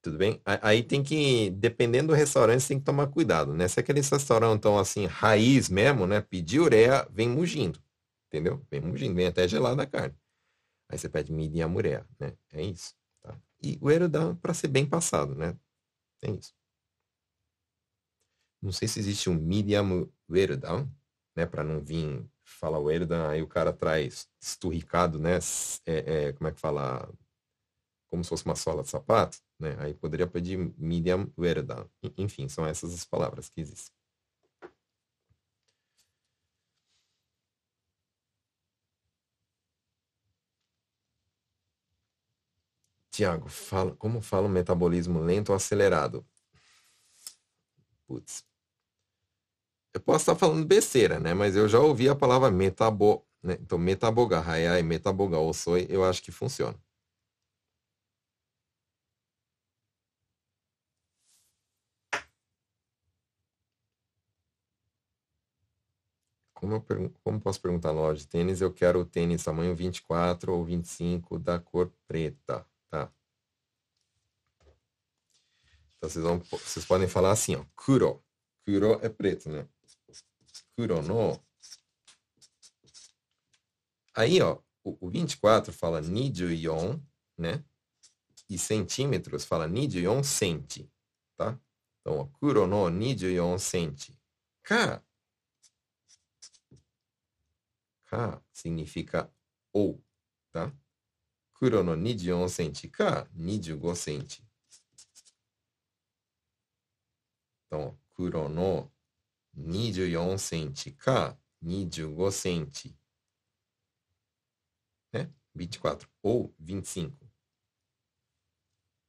[0.00, 0.40] Tudo bem?
[0.62, 3.68] Aí tem que, dependendo do restaurante, tem que tomar cuidado, né?
[3.68, 6.20] Se aqueles restaurantes estão assim, raiz mesmo, né?
[6.20, 7.82] Pedir ureia, vem mugindo.
[8.28, 8.64] Entendeu?
[8.70, 10.14] Vem mugindo, vem até gelada a carne.
[10.88, 12.32] Aí você pede medium ureia, né?
[12.52, 12.94] É isso.
[13.22, 13.36] Tá?
[13.62, 15.56] E o erudan para ser bem passado, né?
[16.22, 16.54] É isso.
[18.62, 20.88] Não sei se existe um medium erudan,
[21.36, 21.46] né?
[21.46, 25.38] Para não vir falar o erudan, aí o cara traz esturricado, né?
[25.86, 27.08] É, é, como é que fala?
[28.10, 29.76] Como se fosse uma sola de sapato né?
[29.80, 31.88] Aí poderia pedir medium verda.
[32.16, 33.92] Enfim, são essas as palavras que existem.
[43.10, 46.24] Tiago, fala, como fala o metabolismo lento ou acelerado?
[48.06, 48.47] Putz.
[49.94, 51.34] Eu posso estar falando besteira, né?
[51.34, 53.56] Mas eu já ouvi a palavra metabo, né?
[53.60, 54.42] Então, metaboga,
[54.78, 56.78] e metaboga, ou soy, eu acho que funciona.
[66.54, 68.60] Como, eu como posso perguntar na loja de tênis?
[68.60, 73.12] Eu quero o tênis tamanho 24 ou 25 da cor preta, tá?
[75.96, 78.22] Então vocês, vão, vocês podem falar assim, ó, kuro.
[78.64, 79.66] Kuro é preto, né?
[80.78, 81.44] 黒の、
[84.14, 87.04] aí ó, o, o 24 fala 24,
[87.36, 87.64] né?
[88.48, 90.88] E centímetros fala 24 sente,
[91.36, 91.58] tá?
[92.00, 94.16] Então, ó, kuro no 24 centi.
[94.62, 95.04] Ka.
[98.04, 99.28] Ka significa
[99.72, 100.00] ou,
[100.52, 100.72] tá?
[101.54, 104.48] Kuro no 24 centi ka 25 sente.
[107.66, 108.88] Então, ó, kuro no
[109.57, 112.95] 24センチか25センチ。
[115.11, 115.29] Né?
[115.55, 117.13] 24 ou 25.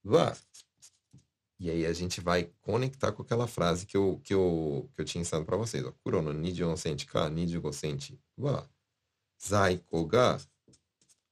[0.05, 0.37] Wa.
[1.59, 5.05] E aí a gente vai conectar com aquela frase que eu, que eu, que eu
[5.05, 5.83] tinha ensinado para vocês.
[6.03, 8.69] Kuro no 24センチか25センチは
[9.39, 10.39] 在庫が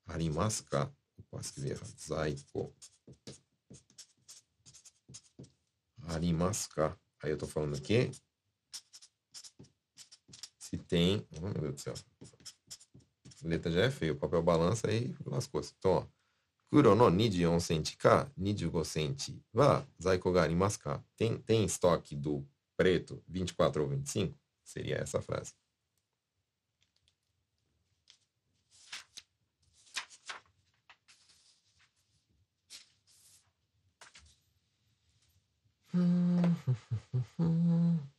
[0.07, 0.91] ありますか
[1.31, 1.95] Posso escrever errado.
[1.97, 2.73] 在庫
[6.09, 8.11] ありますか Aí eu tô falando aqui
[10.68, 11.26] se tem.
[11.38, 11.94] Oh, meu Deus do céu.
[13.44, 15.74] A letra já é feia, o papel balança e lascou coisas.
[15.78, 16.08] Então, ó.
[16.70, 21.02] Kurono no Niji Onsentika, Niji Gosenti, Vá, Zaikogari Masca.
[21.16, 22.46] Tem, tem estoque do
[22.76, 24.38] preto 24 ou 25?
[24.66, 25.54] Seria essa frase.
[35.94, 36.38] Hum.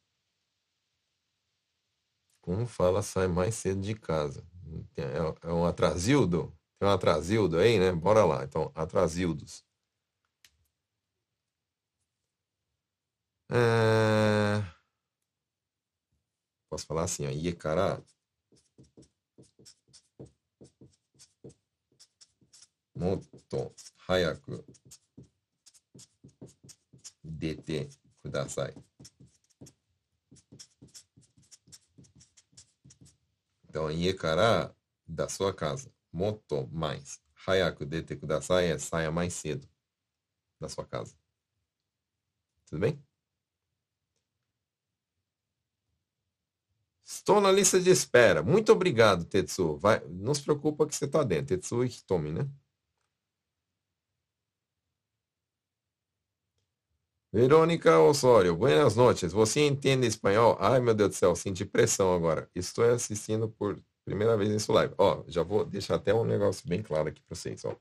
[2.48, 4.42] Como fala, sai mais cedo de casa.
[4.96, 6.50] É, é um atrasildo?
[6.78, 7.92] Tem um atrasildo aí, né?
[7.92, 8.42] Bora lá.
[8.42, 9.62] Então, atrasildos.
[13.50, 14.64] É...
[16.70, 17.30] Posso falar assim, ó.
[17.30, 18.02] Iekará.
[22.94, 23.74] Moto
[24.08, 24.64] hayaku
[27.22, 27.88] 出て
[33.78, 34.74] Então, iekara
[35.06, 35.88] da sua casa.
[36.12, 37.20] Moto mais.
[37.46, 39.68] Hayaku dete kudasai é saia mais cedo
[40.60, 41.14] da sua casa.
[42.66, 43.00] Tudo bem?
[47.04, 48.42] Estou na lista de espera.
[48.42, 49.78] Muito obrigado, Tetsuo.
[49.78, 51.46] Vai, não se preocupa que você está dentro.
[51.56, 52.50] Tetsuo Hitomi, né?
[57.30, 59.32] Verônica Osório, buenas noches.
[59.34, 60.56] Você entende espanhol?
[60.58, 62.48] Ai, meu Deus do céu, senti pressão agora.
[62.54, 64.94] Estou assistindo por primeira vez nesse live.
[64.96, 67.76] Ó, já vou deixar até um negócio bem claro aqui para vocês, ó.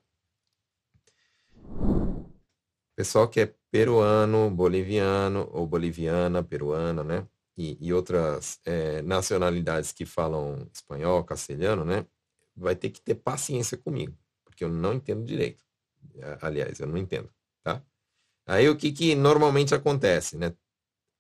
[2.94, 7.26] Pessoal que é peruano, boliviano ou boliviana, peruana, né?
[7.56, 12.06] E, e outras é, nacionalidades que falam espanhol, castelhano, né?
[12.54, 15.64] Vai ter que ter paciência comigo, porque eu não entendo direito.
[16.42, 17.30] Aliás, eu não entendo?
[18.48, 20.54] Aí o que, que normalmente acontece, né?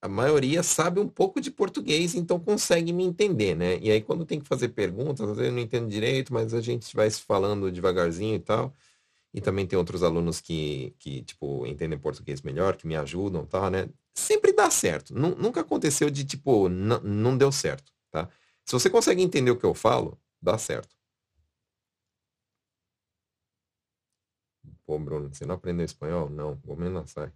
[0.01, 3.77] a maioria sabe um pouco de português, então consegue me entender, né?
[3.79, 6.61] E aí quando tem que fazer perguntas, às vezes eu não entendo direito, mas a
[6.61, 8.73] gente vai se falando devagarzinho e tal.
[9.33, 13.47] E também tem outros alunos que, que tipo, entendem português melhor, que me ajudam e
[13.47, 13.89] tal, né?
[14.15, 15.13] Sempre dá certo.
[15.15, 18.29] Nunca aconteceu de, tipo, não deu certo, tá?
[18.65, 20.96] Se você consegue entender o que eu falo, dá certo.
[24.87, 26.29] Pô, Bruno, você não aprendeu espanhol?
[26.31, 27.31] Não, vou me lançar.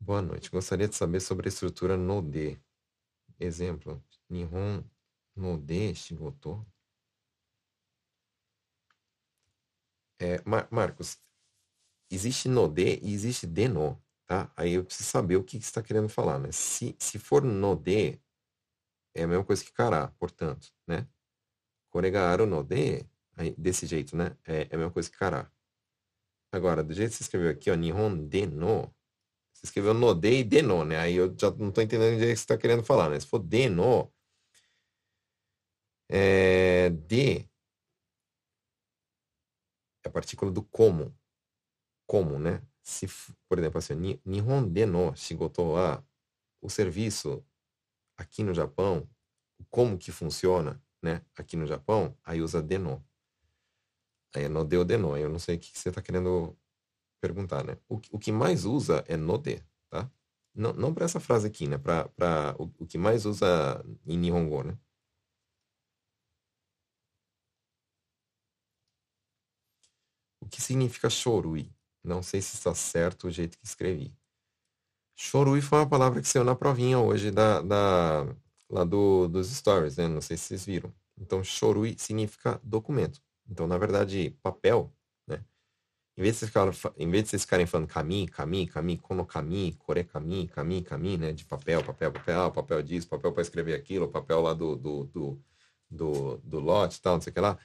[0.00, 0.50] Boa noite.
[0.50, 2.60] Gostaria de saber sobre a estrutura Node.
[3.40, 4.84] Exemplo, Nihon
[5.36, 6.66] Node Shigoto.
[10.18, 11.18] É, Mar Marcos,
[12.10, 14.01] existe Node e existe Deno,
[14.32, 14.50] tá?
[14.56, 16.50] Aí eu preciso saber o que você está querendo falar, né?
[16.52, 18.18] Se, se for Node,
[19.14, 21.06] é a mesma coisa que Kara, portanto, né?
[21.90, 23.06] Koregaru Node,
[23.36, 24.34] aí, desse jeito, né?
[24.46, 25.52] É, é a mesma coisa que Kara.
[26.50, 28.94] Agora, do jeito que você escreveu aqui, ó, Nihon Deno,
[29.52, 30.96] você escreveu no de e deno, né?
[30.98, 33.20] Aí eu já não estou entendendo o que você está querendo falar, né?
[33.20, 34.10] Se for deno,
[36.08, 37.48] é, de
[40.04, 41.14] é a partícula do como.
[42.06, 42.62] Como, né?
[42.82, 43.06] Se,
[43.48, 46.04] por exemplo, assim, Nihon deno shigoto wa,
[46.60, 47.44] o serviço
[48.16, 49.08] aqui no Japão,
[49.70, 51.22] como que funciona, né?
[51.36, 53.04] Aqui no Japão, aí usa deno.
[54.34, 55.16] Aí é no de ou deno.
[55.16, 56.56] Eu não sei o que você está querendo
[57.20, 57.78] perguntar, né?
[57.88, 60.10] O, o que mais usa é node, tá?
[60.54, 61.78] Não, não para essa frase aqui, né?
[61.78, 64.78] Para o, o que mais usa em Nihongo, né?
[70.40, 71.72] O que significa shorui?
[72.04, 74.12] Não sei se está certo o jeito que escrevi.
[75.14, 78.26] Shorui foi uma palavra que saiu na provinha hoje da, da,
[78.68, 80.08] lá do, dos stories, né?
[80.08, 80.92] Não sei se vocês viram.
[81.18, 83.20] Então, shorui significa documento.
[83.48, 84.92] Então, na verdade, papel
[86.16, 90.04] em vez, de vocês em vez de vocês ficarem falando caminho, caminho, caminho, kono core
[90.04, 91.32] caminho, caminho, caminho, né?
[91.32, 95.42] De papel, papel, papel, papel disso, papel para escrever aquilo, papel lá do, do, do,
[95.90, 97.58] do, do lote tal, não sei o que lá.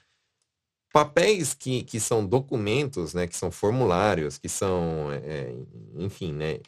[0.92, 3.26] Papéis que, que são documentos, né?
[3.26, 5.54] Que são formulários, que são, é,
[5.96, 6.60] enfim, né?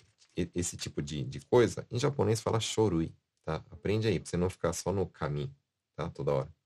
[0.55, 3.15] Esse tipo de, de coisa, em japonês fala shorui,
[3.45, 3.63] tá?
[3.71, 5.55] Aprende aí, para você não ficar só no caminho,
[5.97, 6.09] tá?
[6.11, 6.60] Toda hora.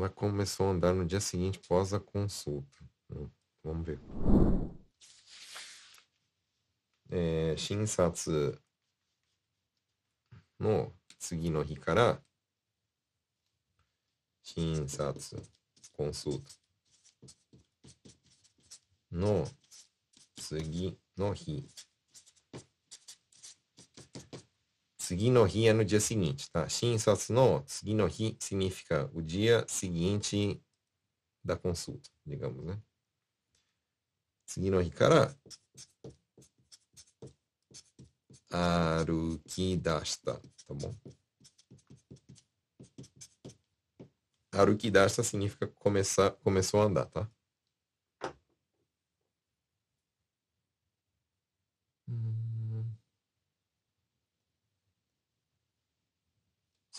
[0.00, 2.78] Ela começou a andar no dia seguinte após a consulta.
[3.10, 3.30] Hum,
[3.62, 4.00] vamos ver.
[7.10, 8.58] É, Shinsatsu
[10.58, 12.24] no tsugi no hi kara
[14.42, 15.36] Shinsatsu
[15.92, 16.50] consulta
[19.10, 19.44] no
[20.34, 21.68] tsugi no hi
[25.10, 26.68] Sugi no hi é no dia seguinte, tá?
[26.68, 30.62] Shinsatsu no sugi no hi significa o dia seguinte
[31.42, 32.80] da consulta, digamos, né?
[34.46, 35.36] Sugi no hi kara
[38.52, 40.94] arukidashita, tá bom?
[44.52, 47.28] Aruki dasta significa começar, começou a andar, tá?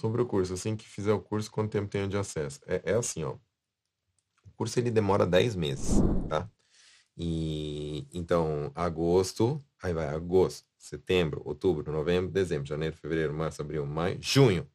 [0.01, 2.59] Sobre o curso, assim que fizer o curso, quanto tempo tenho de acesso?
[2.65, 3.33] É, é assim, ó.
[3.33, 6.49] O curso ele demora 10 meses, tá?
[7.15, 14.17] E então, agosto, aí vai agosto, setembro, outubro, novembro, dezembro, janeiro, fevereiro, março, abril, maio,
[14.19, 14.67] junho.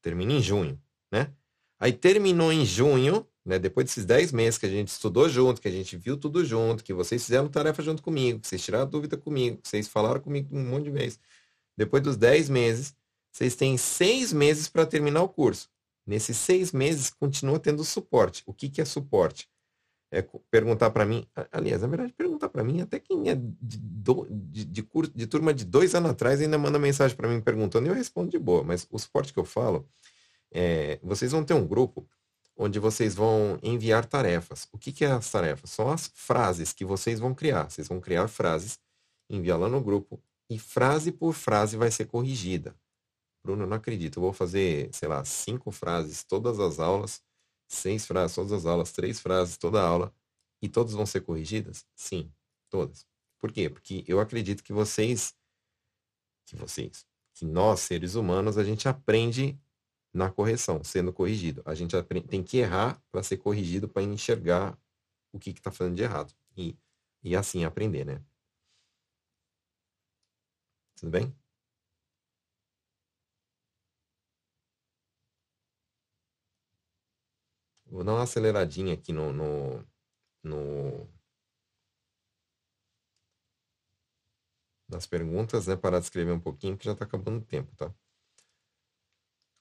[0.00, 1.32] Termina em junho, né?
[1.80, 3.58] Aí terminou em junho, né?
[3.58, 6.84] Depois desses 10 meses que a gente estudou junto, que a gente viu tudo junto,
[6.84, 10.56] que vocês fizeram tarefa junto comigo, que vocês tiraram dúvida comigo, que vocês falaram comigo
[10.56, 11.18] um monte de vezes.
[11.76, 12.96] Depois dos 10 meses,
[13.38, 15.70] vocês têm seis meses para terminar o curso.
[16.04, 18.42] Nesses seis meses, continua tendo suporte.
[18.44, 19.48] O que, que é suporte?
[20.10, 23.78] É perguntar para mim, aliás, na verdade, perguntar para mim, até quem é de,
[24.28, 27.86] de, de, curso, de turma de dois anos atrás ainda manda mensagem para mim perguntando
[27.86, 28.64] e eu respondo de boa.
[28.64, 29.88] Mas o suporte que eu falo,
[30.50, 32.08] é, vocês vão ter um grupo
[32.56, 34.66] onde vocês vão enviar tarefas.
[34.72, 35.70] O que, que é as tarefas?
[35.70, 37.70] São as frases que vocês vão criar.
[37.70, 38.80] Vocês vão criar frases,
[39.30, 40.20] enviar lá no grupo
[40.50, 42.74] e frase por frase vai ser corrigida.
[43.48, 44.18] Bruno, eu não acredito.
[44.18, 47.22] Eu vou fazer, sei lá, cinco frases todas as aulas,
[47.66, 50.14] seis frases todas as aulas, três frases toda aula,
[50.60, 51.86] e todas vão ser corrigidas?
[51.94, 52.30] Sim,
[52.68, 53.06] todas.
[53.38, 53.70] Por quê?
[53.70, 55.34] Porque eu acredito que vocês,
[56.44, 59.58] que vocês, que nós, seres humanos, a gente aprende
[60.12, 61.62] na correção, sendo corrigido.
[61.64, 61.94] A gente
[62.28, 64.78] tem que errar para ser corrigido, para enxergar
[65.32, 66.34] o que está fazendo de errado.
[66.54, 66.76] E,
[67.22, 68.22] e assim aprender, né?
[70.96, 71.34] Tudo bem?
[77.90, 79.84] Vou dar uma aceleradinha aqui no, no,
[80.44, 81.08] no
[84.88, 85.76] nas perguntas, né?
[85.76, 87.90] Parar de escrever um pouquinho, que já está acabando o tempo, tá?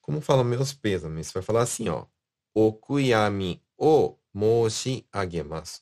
[0.02, 1.28] Como falam meus pêsames?
[1.28, 2.06] Você vai falar assim, ó.
[2.54, 5.82] Okuyami o moshi agemasu.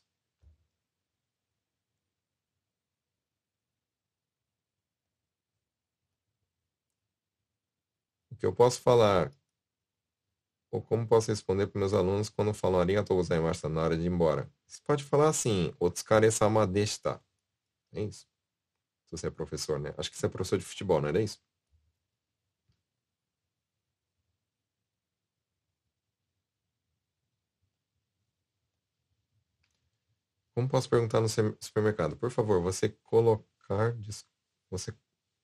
[8.31, 9.31] O que eu posso falar,
[10.75, 14.07] ou como posso responder para meus alunos quando falam arigatou gozaimasu na hora de ir
[14.11, 14.51] embora?
[14.67, 17.21] Você pode falar assim, otsukare-sama deshita.
[17.93, 18.27] É isso.
[19.05, 19.93] Se você é professor, né?
[19.97, 21.39] Acho que você é professor de futebol, não é isso?
[30.53, 32.17] Como posso perguntar no supermercado?
[32.17, 33.95] Por favor, você colocar.
[34.69, 34.93] Você,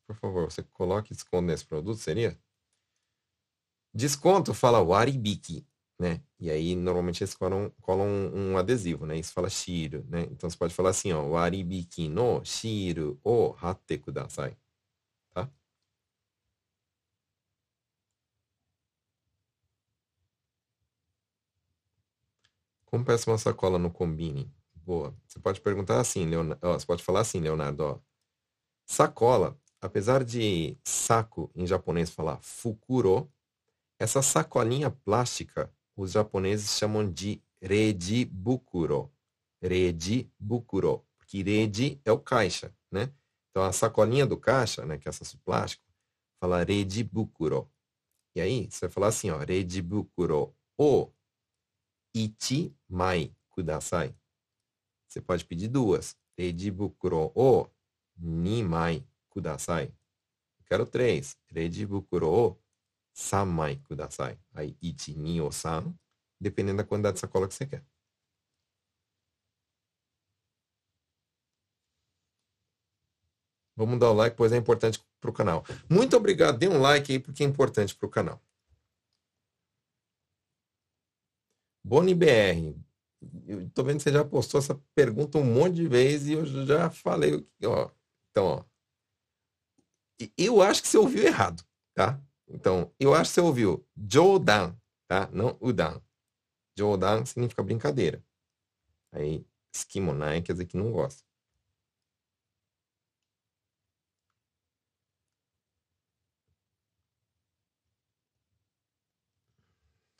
[0.07, 2.39] por favor, você coloque desconto nesse produto, seria?
[3.93, 5.65] Desconto fala waribiki,
[5.99, 6.21] né?
[6.39, 9.17] E aí, normalmente, eles colam, colam um, um, adesivo, né?
[9.17, 10.21] Isso fala shiro, né?
[10.31, 11.21] Então, você pode falar assim, ó.
[11.27, 14.57] Waribiki no shiro o hatte kudasai.
[15.33, 15.49] Tá?
[22.85, 24.51] Como peço uma sacola no combine?
[24.75, 25.15] Boa.
[25.27, 26.59] Você pode perguntar assim, Leonardo.
[26.61, 27.99] você pode falar assim, Leonardo, ó.
[28.85, 33.31] Sacola, apesar de saco em japonês falar fukuro,
[34.01, 39.13] essa sacolinha plástica, os japoneses chamam de reji bukuro.
[39.61, 41.05] Reji bukuro.
[41.19, 43.13] Porque reji é o caixa, né?
[43.49, 45.83] Então a sacolinha do caixa, né, que é essa plástico,
[46.39, 47.69] fala reji bukuro.
[48.35, 51.11] E aí, você vai falar assim, ó, reji bukuro o
[52.15, 54.15] ichi mai kudasai.
[55.07, 56.17] Você pode pedir duas.
[56.37, 57.67] Redibukuro o
[58.17, 59.93] nimai kudasai.
[60.65, 61.37] quero três.
[61.47, 62.60] Redibukuro o
[63.13, 64.39] samai kudasai.
[64.53, 65.93] Aí, ichi, ni ou san,
[66.39, 67.83] dependendo da quantidade de sacola que você quer.
[73.75, 75.63] Vamos dar o like, pois é importante para o canal.
[75.89, 76.57] Muito obrigado.
[76.57, 78.41] Dê um like aí, porque é importante para o canal.
[81.83, 82.75] Boni BR,
[83.47, 86.45] eu tô vendo que você já postou essa pergunta um monte de vezes e eu
[86.65, 87.89] já falei, ó.
[88.29, 88.65] Então, ó.
[90.37, 91.63] Eu acho que você ouviu errado,
[91.95, 92.21] tá?
[92.53, 94.75] Então, eu acho que você ouviu Jodan,
[95.07, 95.29] tá?
[95.31, 96.01] Não Udan.
[96.77, 98.23] Jodan significa brincadeira.
[99.11, 99.45] Aí,
[99.75, 101.23] Skimonai quer dizer que não gosta.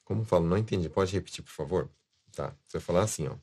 [0.04, 0.46] Como falo?
[0.46, 0.90] Não entendi.
[0.90, 1.90] Pode repetir, por favor?
[2.34, 3.36] Tá, você vai falar assim, ó.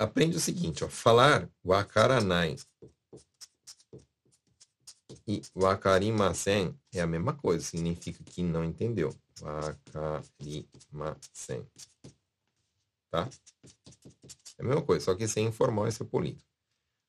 [0.00, 0.88] Aprende o seguinte, ó.
[0.88, 2.56] Falar wakaranai
[5.28, 7.62] e wakarimasen é a mesma coisa.
[7.62, 9.14] Significa que não entendeu.
[9.42, 11.66] Wakarimasen.
[13.10, 13.28] Tá?
[14.56, 16.42] É a mesma coisa, só que sem informal e ser polido.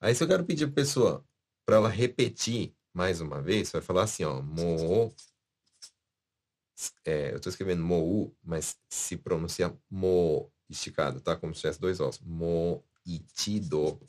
[0.01, 1.23] Aí se eu quero pedir a pessoa
[1.65, 4.41] para ela repetir mais uma vez, você vai falar assim, ó.
[4.41, 5.15] Mo
[7.05, 11.35] é, eu estou escrevendo mou, mas se pronuncia mo esticado, tá?
[11.35, 12.21] Como se tivesse dois ossos.
[12.21, 13.99] Mo itido.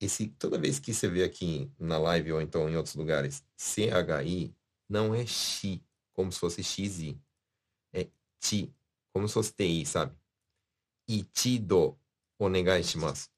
[0.00, 4.54] Esse, toda vez que você vê aqui na live ou então em outros lugares, CHI
[4.88, 5.82] não é chi,
[6.12, 7.18] como se fosse XI.
[7.92, 8.74] É ti,
[9.12, 10.14] como se fosse TI, sabe?
[11.08, 11.98] Itido
[12.38, 13.30] onegai shimasu.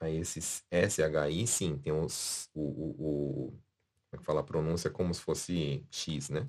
[0.00, 3.60] Aí esses SHI, sim, tem os, o, o, o,
[4.10, 6.48] como é que fala a pronúncia como se fosse X, né?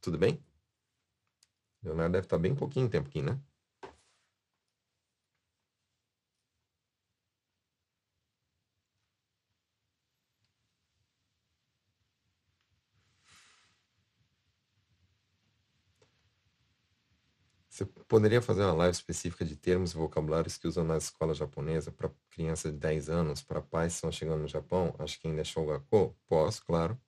[0.00, 0.42] Tudo bem?
[1.82, 3.38] Leonardo deve estar bem pouquinho tempo aqui, né?
[17.72, 21.90] Você poderia fazer uma live específica de termos e vocabulários que usam na escola japonesa
[21.90, 24.94] para crianças de 10 anos, para pais que estão chegando no Japão?
[24.98, 26.14] Acho que ainda é Shogako?
[26.28, 27.00] Posso, claro.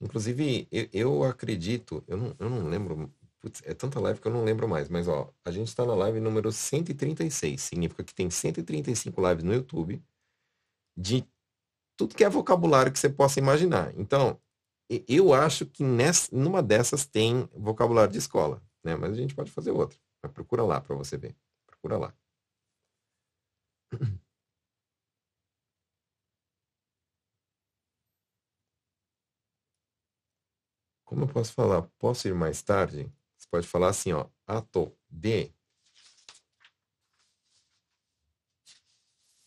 [0.00, 4.32] Inclusive, eu, eu acredito, eu não, eu não lembro, putz, é tanta live que eu
[4.32, 8.30] não lembro mais, mas ó, a gente está na live número 136, significa que tem
[8.30, 10.02] 135 lives no YouTube
[10.96, 11.22] de
[11.98, 13.92] tudo que é vocabulário que você possa imaginar.
[13.98, 14.40] Então,
[15.06, 18.96] eu acho que nessa, numa dessas tem vocabulário de escola né?
[18.96, 19.98] Mas a gente pode fazer outra.
[20.22, 21.36] Mas procura lá para você ver.
[21.66, 22.14] Procura lá.
[31.04, 31.82] Como eu posso falar?
[31.98, 33.12] Posso ir mais tarde?
[33.36, 34.28] Você pode falar assim, ó.
[34.46, 35.52] Ato de.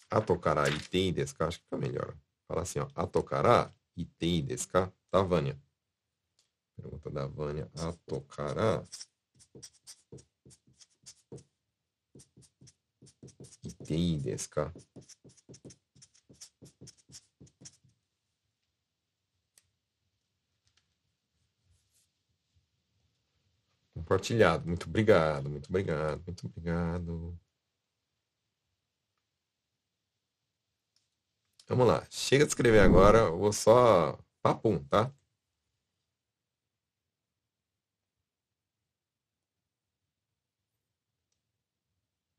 [0.10, 1.48] Atokara itei desu ka?
[1.48, 2.16] Acho que fica melhor.
[2.48, 2.88] Fala assim, ó.
[2.96, 4.92] Atokara itei desu ka?
[5.10, 5.60] Tá, Vânia?
[6.76, 7.72] Pergunta da Vânia.
[9.56, 10.24] Atokara
[13.64, 14.74] itei desu ka?
[23.94, 24.68] Compartilhado.
[24.68, 27.40] Muito obrigado, muito obrigado, muito obrigado.
[31.68, 32.06] Vamos lá.
[32.10, 33.20] Chega de escrever agora.
[33.20, 35.12] Eu vou só papum, tá?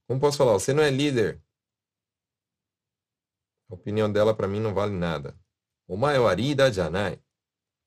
[0.07, 0.53] Como posso falar?
[0.53, 1.43] Você não é líder.
[3.69, 5.37] A opinião dela para mim não vale nada.
[5.89, 7.21] Omae wa líder janai.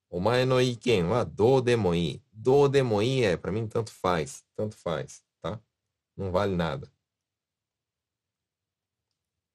[0.09, 2.21] Omae no iken wa do demo ii.
[2.31, 4.43] Do demo ii é, para mim, tanto faz.
[4.55, 5.61] Tanto faz, tá?
[6.17, 6.91] Não vale nada.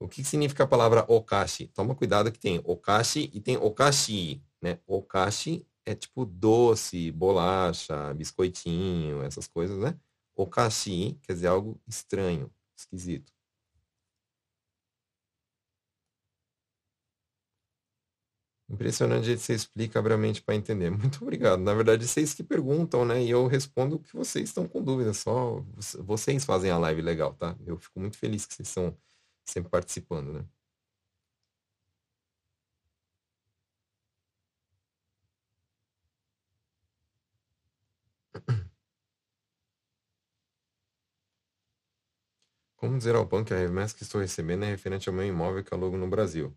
[0.00, 1.68] O que significa a palavra okashi?
[1.68, 4.78] Toma cuidado que tem okashi e tem okashi, né?
[4.86, 9.98] Okashi é tipo doce, bolacha, biscoitinho, essas coisas, né?
[10.36, 13.32] Okashi quer dizer algo estranho, esquisito.
[18.68, 20.90] Impressionante o jeito que você explica, abre a mente para entender.
[20.96, 21.60] Muito obrigado.
[21.60, 23.22] Na verdade, vocês que perguntam, né?
[23.22, 25.12] E eu respondo o que vocês estão com dúvida.
[25.12, 25.62] Só
[26.00, 27.56] vocês fazem a live legal, tá?
[27.66, 28.96] Eu fico muito feliz que vocês estão
[29.44, 30.44] sempre participando, né?
[42.84, 45.64] Como dizer ao banco que a remessa que estou recebendo é referente ao meu imóvel
[45.64, 46.54] que alugo no Brasil?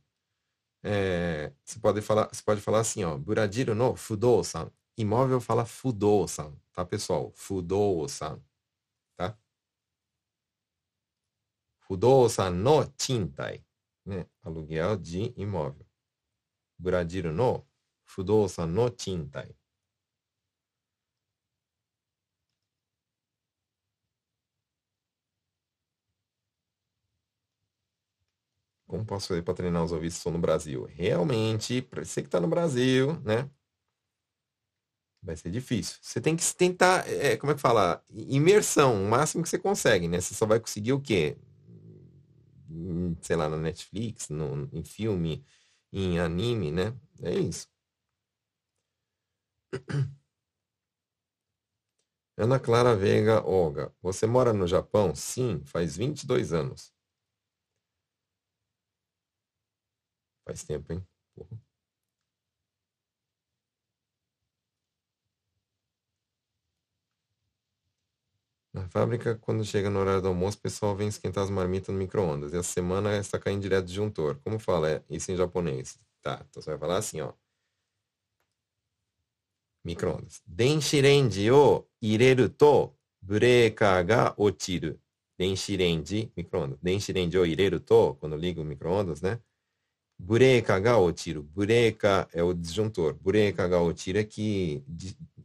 [0.84, 4.70] É, você, pode falar, você falar assim, ó, Buradiro no Fudou-san.
[4.98, 7.32] Imóvel fala Fudou-san, tá, pessoal?
[7.34, 8.42] Fudou-san.
[11.80, 13.64] Fudosan no chintai,
[14.06, 14.26] né?
[14.44, 15.88] aluguel de imóvel.
[16.78, 17.66] Brasil no
[18.04, 19.56] Fudosan no chintai.
[28.88, 30.86] Como posso fazer para treinar os ouvidos se no Brasil?
[30.86, 33.50] Realmente, para você que está no Brasil, né?
[35.22, 35.98] Vai ser difícil.
[36.02, 38.02] Você tem que tentar, é, como é que fala?
[38.10, 40.22] Imersão, o máximo que você consegue, né?
[40.22, 41.36] Você só vai conseguir o quê?
[43.22, 45.44] sei lá, na Netflix, no, em filme,
[45.92, 46.94] em anime, né?
[47.22, 47.68] É isso.
[52.38, 55.14] Ana Clara Veiga Olga, você mora no Japão?
[55.16, 56.94] Sim, faz 22 anos.
[60.48, 61.06] Faz tempo, hein?
[61.36, 61.60] Porra.
[68.74, 72.00] Na fábrica, quando chega no horário do almoço, o pessoal vem esquentar as marmitas no
[72.00, 72.54] micro-ondas.
[72.54, 74.40] E a semana está caindo direto do disjuntor.
[74.42, 76.00] Como fala é, isso em japonês?
[76.22, 77.34] Tá, então você vai falar assim, ó.
[79.84, 80.42] Micro-ondas.
[80.46, 84.98] Denshirenji o ireru to bureka ga ochiru.
[85.38, 86.80] Denshirenji, micro-ondas.
[86.82, 89.42] Denshirenji o ireru to, quando liga o micro-ondas, né?
[90.20, 91.44] Bureka ga ochiru.
[91.44, 93.14] Bureka é o disjuntor.
[93.16, 94.84] Bureka ga ochiru é que,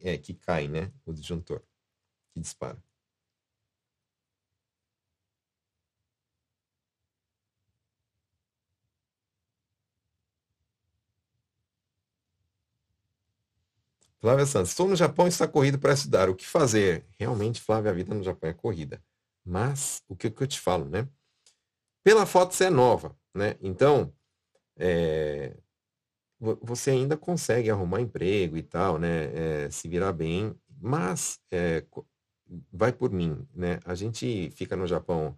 [0.01, 0.91] é que cai, né?
[1.07, 1.63] O disjuntor.
[2.35, 2.83] Que dispara.
[14.21, 16.31] Flávia Santos, estou no Japão e está corrido para estudar.
[16.31, 17.05] O que fazer?
[17.19, 19.03] Realmente, Flávia, a vida no Japão é corrida.
[19.45, 21.09] Mas, o que, que eu te falo, né?
[22.05, 23.57] Pela foto você é nova, né?
[23.61, 24.13] Então,
[24.77, 25.57] é,
[26.61, 29.65] você ainda consegue arrumar emprego e tal, né?
[29.67, 31.85] É, se virar bem, mas é,
[32.73, 33.79] vai por mim, né?
[33.85, 35.37] A gente fica no Japão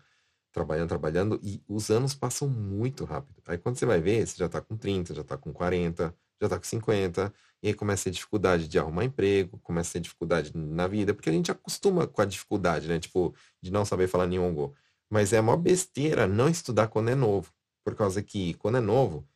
[0.53, 3.43] trabalhando, trabalhando e os anos passam muito rápido.
[3.47, 6.47] Aí quando você vai ver, você já está com 30, já está com 40, já
[6.47, 7.33] está com 50,
[7.63, 11.29] e aí começa a dificuldade de arrumar emprego, começa a ter dificuldade na vida, porque
[11.29, 12.99] a gente acostuma com a dificuldade, né?
[12.99, 14.75] Tipo, de não saber falar Nihongo.
[15.11, 17.53] Mas é uma besteira não estudar quando é novo.
[17.85, 19.27] Por causa que quando é novo,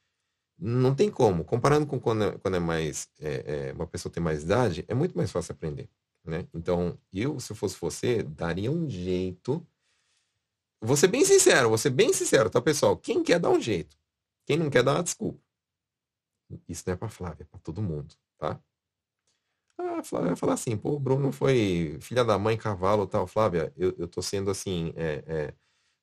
[0.58, 1.44] não tem como.
[1.44, 3.08] Comparando com quando é, quando é mais.
[3.20, 5.88] É, é, uma pessoa tem mais idade, é muito mais fácil aprender.
[6.24, 6.46] Né?
[6.52, 9.66] Então, eu, se eu fosse você, daria um jeito.
[10.80, 12.96] Vou ser bem sincero, vou ser bem sincero, tá, pessoal?
[12.96, 13.96] Quem quer dar um jeito?
[14.46, 15.40] Quem não quer dar uma desculpa?
[16.68, 18.60] Isso não é para Flávia, é para todo mundo, tá?
[19.76, 23.26] Ah, a Flávia vai falar assim, pô, o Bruno foi filha da mãe, cavalo tal.
[23.26, 25.54] Flávia, eu, eu tô sendo assim, é, é,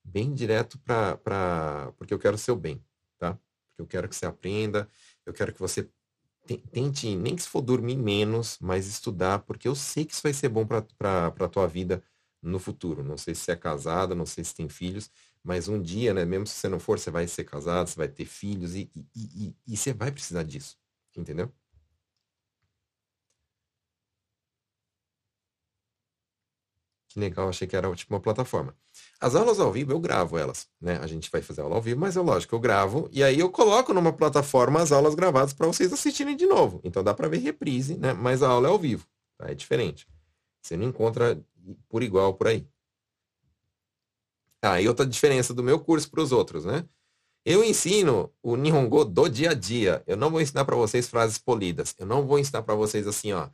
[0.05, 2.83] bem direto para porque eu quero o seu bem,
[3.17, 3.33] tá?
[3.69, 4.89] Porque eu quero que você aprenda,
[5.25, 5.89] eu quero que você
[6.71, 10.33] tente, nem que se for dormir menos, mas estudar, porque eu sei que isso vai
[10.33, 12.03] ser bom para a tua vida
[12.41, 13.03] no futuro.
[13.03, 15.09] Não sei se você é casada, não sei se tem filhos,
[15.43, 18.07] mas um dia, né, mesmo se você não for, você vai ser casado, você vai
[18.07, 20.77] ter filhos e, e, e, e você vai precisar disso,
[21.15, 21.51] entendeu?
[27.15, 28.75] Que legal, achei que era tipo uma plataforma.
[29.21, 30.97] As aulas ao vivo eu gravo elas, né?
[30.97, 33.49] A gente vai fazer aula ao vivo, mas é lógico, eu gravo e aí eu
[33.49, 36.81] coloco numa plataforma as aulas gravadas para vocês assistirem de novo.
[36.83, 38.11] Então dá para ver reprise, né?
[38.11, 39.07] Mas a aula é ao vivo,
[39.37, 39.49] tá?
[39.49, 40.05] É diferente.
[40.61, 41.41] Você não encontra
[41.87, 42.67] por igual por aí.
[44.61, 46.83] Ah, e outra diferença do meu curso para os outros, né?
[47.45, 50.03] Eu ensino o Nihongo do dia a dia.
[50.05, 51.95] Eu não vou ensinar para vocês frases polidas.
[51.97, 53.47] Eu não vou ensinar para vocês assim, ó.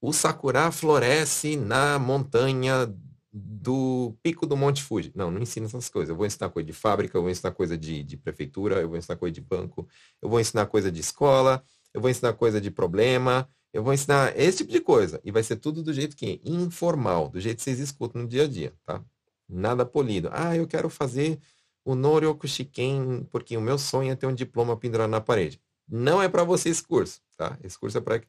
[0.00, 2.92] O sakura floresce na montanha
[3.32, 5.12] do pico do Monte Fuji.
[5.14, 6.10] Não, não ensino essas coisas.
[6.10, 8.96] Eu vou ensinar coisa de fábrica, eu vou ensinar coisa de, de prefeitura, eu vou
[8.96, 9.86] ensinar coisa de banco,
[10.20, 11.62] eu vou ensinar coisa de escola,
[11.94, 15.20] eu vou ensinar coisa de problema, eu vou ensinar esse tipo de coisa.
[15.24, 16.40] E vai ser tudo do jeito que?
[16.44, 19.02] Informal, do jeito que vocês escutam no dia a dia, tá?
[19.48, 20.28] Nada polido.
[20.32, 21.38] Ah, eu quero fazer
[21.84, 25.60] o Noryoku Shiken porque o meu sonho é ter um diploma pendurado na parede.
[25.88, 27.58] Não é para você esse curso, tá?
[27.62, 28.22] Esse curso é para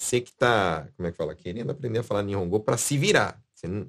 [0.00, 3.40] você que tá, como é que fala, querendo aprender a falar Nihongo para se virar.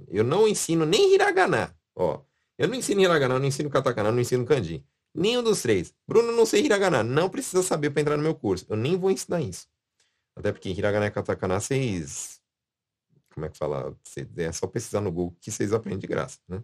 [0.10, 2.22] Eu não ensino nem hiragana, ó.
[2.58, 4.86] Eu não ensino hiragana, eu não ensino katakana, eu não ensino kanji.
[5.16, 5.94] Nenhum dos três.
[6.06, 7.02] Bruno, não sei hiragana.
[7.02, 8.66] Não precisa saber para entrar no meu curso.
[8.70, 9.68] Eu nem vou ensinar isso.
[10.36, 12.42] Até porque hiragana e katakana, vocês...
[13.34, 13.98] Como é que fala?
[14.36, 16.62] É só pesquisar no Google que vocês aprendem de graça, né?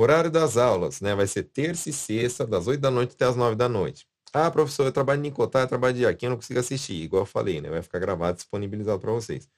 [0.00, 1.12] Horário das aulas, né?
[1.12, 4.06] Vai ser terça e sexta, das 8 da noite até as 9 da noite.
[4.32, 7.02] Ah, professor, eu trabalho em Nicotá, eu trabalho de aqui, eu não consigo assistir.
[7.02, 7.68] Igual eu falei, né?
[7.68, 9.48] Vai ficar gravado, disponibilizado para vocês.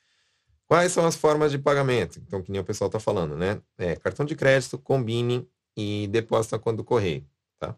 [0.66, 2.20] Quais são as formas de pagamento?
[2.20, 3.60] Então, que nem o pessoal está falando, né?
[3.78, 7.26] É, cartão de crédito, combine e depósito a conta do correio,
[7.58, 7.76] tá?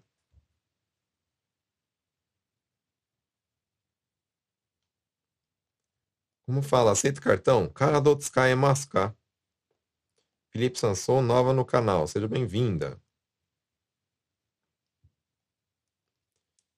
[6.47, 6.93] Como fala?
[6.93, 7.69] Aceita cartão?
[7.69, 9.15] Kado tsukaemasu ka?
[10.53, 12.07] Felipe Sanson, nova no canal.
[12.07, 13.01] Seja bem-vinda.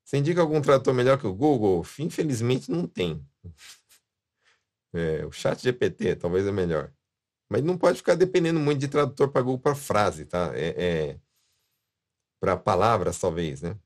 [0.05, 1.85] Você indica algum tradutor melhor que o Google?
[1.99, 3.27] Infelizmente não tem.
[4.97, 6.93] É, o chat GPT talvez é melhor.
[7.51, 10.53] Mas não pode ficar dependendo muito de tradutor para Google para frase, tá?
[10.55, 11.21] É, é
[12.41, 13.77] para palavras, talvez, né?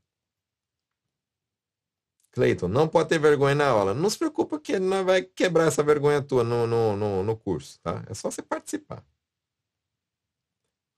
[2.32, 3.94] Cleiton, não pode ter vergonha na aula.
[3.94, 7.80] Não se preocupa que não vai quebrar essa vergonha tua no, no, no, no curso,
[7.80, 8.04] tá?
[8.06, 9.02] É só você participar.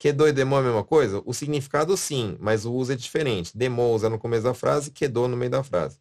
[0.01, 1.23] Quedou e demo é a mesma coisa?
[1.27, 3.57] O significado sim, mas o uso é diferente.
[3.57, 5.99] Demo usa no começo da frase, quedou no meio da frase.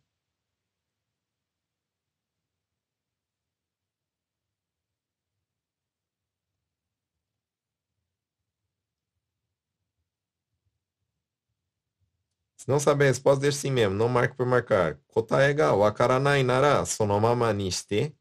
[12.55, 13.95] Se não saber a resposta, deixa assim mesmo.
[13.95, 14.97] Não marque por marcar.
[15.07, 18.15] Kotae wa karanai nara sonomama ni shite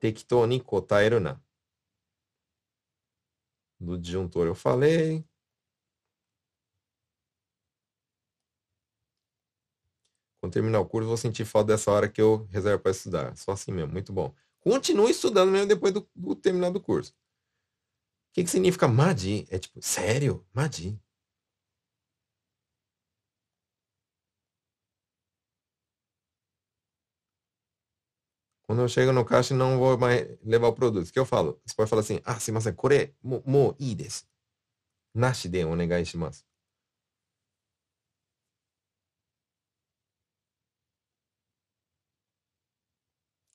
[0.00, 1.40] tekitou ni kotaeru na.
[3.82, 5.24] Do disjuntor eu falei.
[10.40, 13.36] Quando terminar o curso, vou sentir falta dessa hora que eu reservo para estudar.
[13.36, 14.32] Só assim mesmo, muito bom.
[14.60, 17.12] Continue estudando mesmo depois do, do terminar do curso.
[18.30, 19.46] O que, que significa Madi?
[19.50, 20.46] É tipo, sério?
[20.54, 21.01] Madi?
[28.72, 31.06] Quando eu chego no caixa, não vou mais levar o produto.
[31.06, 31.60] O que eu falo?
[31.62, 32.40] Você pode falar assim, ah,
[35.66, 36.42] onegai shimasu.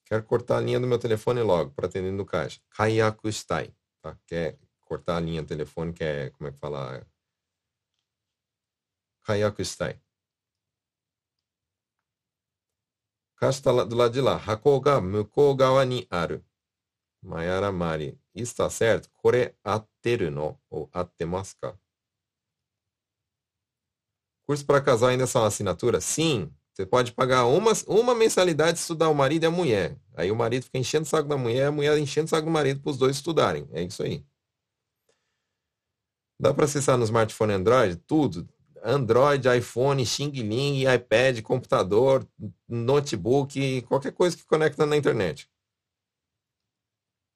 [0.06, 2.62] Quero cortar a linha do meu telefone logo, para atender no caixa.
[2.70, 3.74] Kaiyaku shitai.
[4.04, 4.16] Tá?
[4.28, 7.04] Quer cortar a linha do telefone, quer, como é que fala?
[9.26, 10.00] Kaiyaku shitai.
[13.38, 14.36] Caixa está do lado de lá.
[14.36, 16.44] Hako ga mukou gawa ni aru.
[17.22, 18.20] Mayara Mari.
[18.34, 19.10] Está certo?
[19.14, 20.60] Kore atteru no?
[20.70, 21.78] Ou attemasu ka?
[24.48, 26.02] Curso para casal ainda são assinatura?
[26.02, 26.52] Sim.
[26.74, 30.00] Você pode pagar uma, uma mensalidade estudar o marido e a mulher.
[30.16, 32.52] Aí o marido fica enchendo o saco da mulher, a mulher enchendo o saco do
[32.52, 33.68] marido para os dois estudarem.
[33.72, 34.24] É isso aí.
[36.40, 37.98] Dá para acessar no smartphone Android?
[38.08, 38.48] Tudo.
[38.88, 42.26] Android, iPhone, Xing Ling, iPad, computador,
[42.68, 45.50] notebook, qualquer coisa que conecta na internet.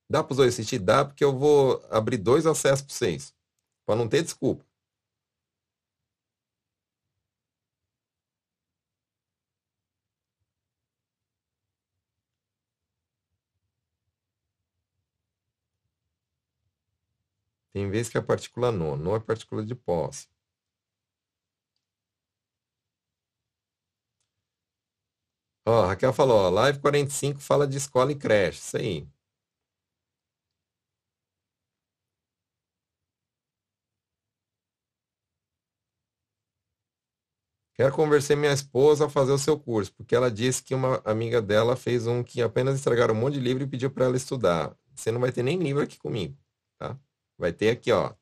[0.10, 0.80] Dá para os dois assistir?
[0.80, 3.34] Dá, porque eu vou abrir dois acessos para vocês,
[3.86, 4.66] para não ter desculpa.
[17.74, 20.28] Tem vez que a partícula nono, não é partícula de posse.
[25.66, 28.59] Ó, Raquel falou, ó, live 45 fala de escola e creche.
[28.59, 29.07] Isso aí.
[37.76, 41.41] Quero convencer minha esposa a fazer o seu curso, porque ela disse que uma amiga
[41.41, 44.76] dela fez um que apenas estragaram um monte de livro e pediu para ela estudar.
[44.95, 46.38] Você não vai ter nem livro aqui comigo,
[46.78, 46.97] tá?
[47.38, 48.14] Vai ter aqui, ó.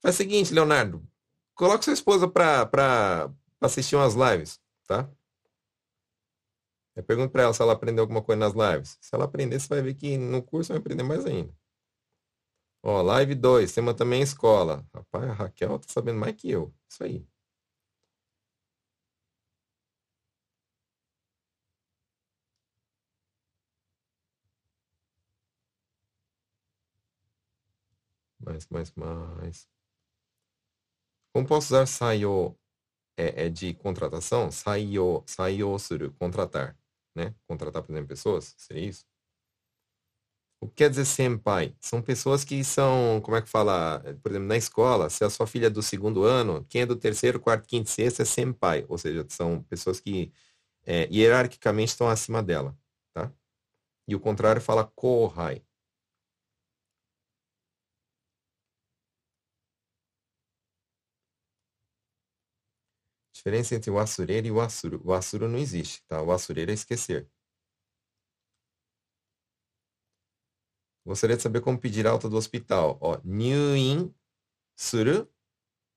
[0.00, 1.04] Faz o seguinte, Leonardo.
[1.54, 3.30] Coloca sua esposa para
[3.60, 5.10] assistir umas lives, tá?
[6.96, 8.98] Eu pergunto para ela se ela aprendeu alguma coisa nas lives.
[9.00, 11.52] Se ela aprender, você vai ver que no curso vai aprender mais ainda.
[12.82, 14.86] Ó, live 2, tema também é escola.
[14.94, 16.72] Rapaz, a Raquel tá sabendo mais que eu.
[16.88, 17.26] Isso aí.
[28.38, 29.68] Mais, mais, mais.
[31.32, 32.56] Como posso usar saio
[33.16, 34.50] é, é de contratação?
[34.50, 35.24] Saio
[35.78, 36.76] suru, contratar,
[37.14, 37.34] né?
[37.46, 39.06] Contratar, por exemplo, pessoas, seria isso?
[40.60, 41.76] O que quer dizer senpai?
[41.78, 44.00] São pessoas que são, como é que fala?
[44.22, 46.96] Por exemplo, na escola, se a sua filha é do segundo ano, quem é do
[46.96, 48.86] terceiro, quarto, quinto, sexto é senpai.
[48.88, 50.32] Ou seja, são pessoas que
[50.86, 52.76] é, hierarquicamente estão acima dela,
[53.12, 53.30] tá?
[54.08, 55.62] E o contrário fala kohai.
[63.44, 65.02] Diferença entre o asureiro e o asuro.
[65.04, 66.22] O asuro não existe, tá?
[66.22, 67.28] O asureiro é esquecer.
[71.06, 72.96] Gostaria de saber como pedir alta do hospital.
[73.02, 74.14] Ó, nyuin
[74.74, 75.30] suru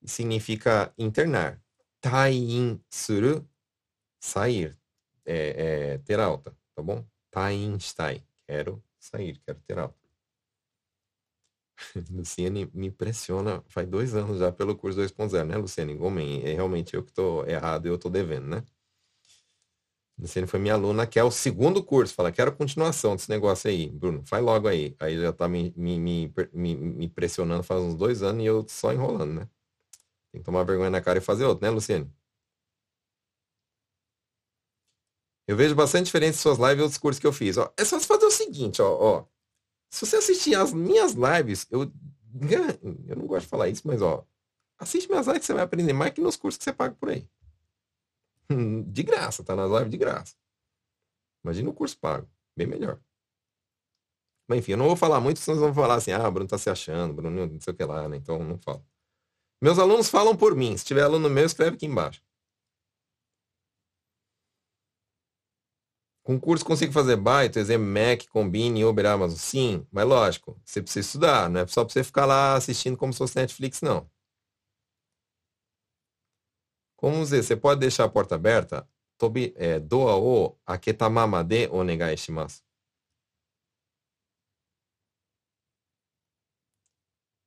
[0.05, 1.63] significa internar.
[2.01, 3.49] Taiin suru,
[4.19, 4.77] sair,
[5.25, 7.07] é, é, ter alta, tá bom?
[7.31, 9.96] Taiin stai, quero sair, quero ter alta.
[12.11, 15.97] Luciane me impressiona, faz dois anos já pelo curso 2.0, né, Luciane?
[15.99, 18.63] Homem, é realmente eu que estou errado e eu estou devendo, né?
[20.19, 22.13] Luciane foi minha aluna, que é o segundo curso.
[22.13, 23.87] Fala, quero continuação desse negócio aí.
[23.87, 24.95] Bruno, faz logo aí.
[24.99, 28.91] Aí já tá me, me, me, me, pressionando faz uns dois anos e eu só
[28.91, 29.49] enrolando, né?
[30.31, 32.11] Tem que tomar vergonha na cara e fazer outro, né, Luciane?
[35.47, 37.57] Eu vejo bastante diferença em suas lives e outros cursos que eu fiz.
[37.57, 39.25] Ó, é só fazer o seguinte, ó, ó.
[39.89, 41.91] Se você assistir as minhas lives, eu,
[43.07, 44.25] eu não gosto de falar isso, mas ó,
[44.77, 47.27] assiste minhas lives você vai aprender mais que nos cursos que você paga por aí.
[48.87, 50.35] De graça, tá nas lives de graça.
[51.43, 52.29] Imagina o curso pago.
[52.55, 52.99] Bem melhor.
[54.47, 56.69] Mas enfim, eu não vou falar muito, senão vão falar assim, ah, Bruno tá se
[56.69, 58.15] achando, Bruno não sei o que lá, né?
[58.17, 58.85] Então não falo.
[59.61, 60.77] Meus alunos falam por mim.
[60.77, 62.21] Se tiver aluno meu, escreve aqui embaixo.
[66.27, 69.37] Com curso consigo fazer baita, exemplo, Mac, Combine, Uber, Amazon?
[69.37, 73.13] Sim, mas lógico, você precisa estudar, não é só para você ficar lá assistindo como
[73.13, 74.09] se fosse Netflix, não.
[76.97, 78.85] Como dizer, você pode deixar a porta aberta?
[79.17, 82.61] Tobi, é, doa o aketamama de onegai shimasu.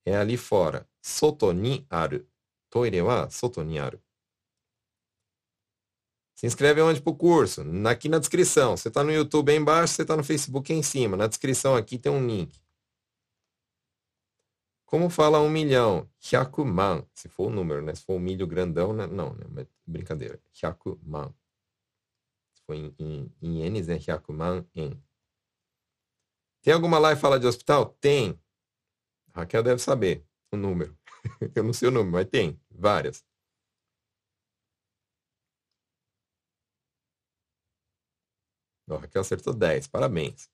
[0.05, 0.87] É ali fora.
[1.03, 2.25] Soto ni aru.
[2.69, 4.01] Toire wa soto ni aru.
[6.41, 7.61] Se inscreve onde pro curso?
[7.87, 8.75] Aqui na descrição.
[8.75, 11.15] Você está no YouTube aí embaixo, você está no Facebook aí em cima.
[11.15, 12.59] Na descrição aqui tem um link.
[14.83, 16.09] Como fala um milhão?
[16.19, 17.05] Hyakuman.
[17.13, 17.93] Se for o número, né?
[17.93, 19.05] Se for um milho grandão, né?
[19.05, 19.67] não, né?
[19.85, 20.41] Brincadeira.
[20.59, 21.31] Hyakuman.
[22.55, 24.99] Se for em, em, em ienes, é Hyakuman em.
[26.63, 27.95] Tem alguma live fala de hospital?
[28.01, 28.35] Tem.
[29.31, 30.97] Raquel deve saber o número.
[31.53, 32.59] Eu não sei o número, mas tem.
[32.67, 33.23] Várias.
[38.91, 39.87] Ó, Raquel acertou 10.
[39.87, 40.49] Parabéns.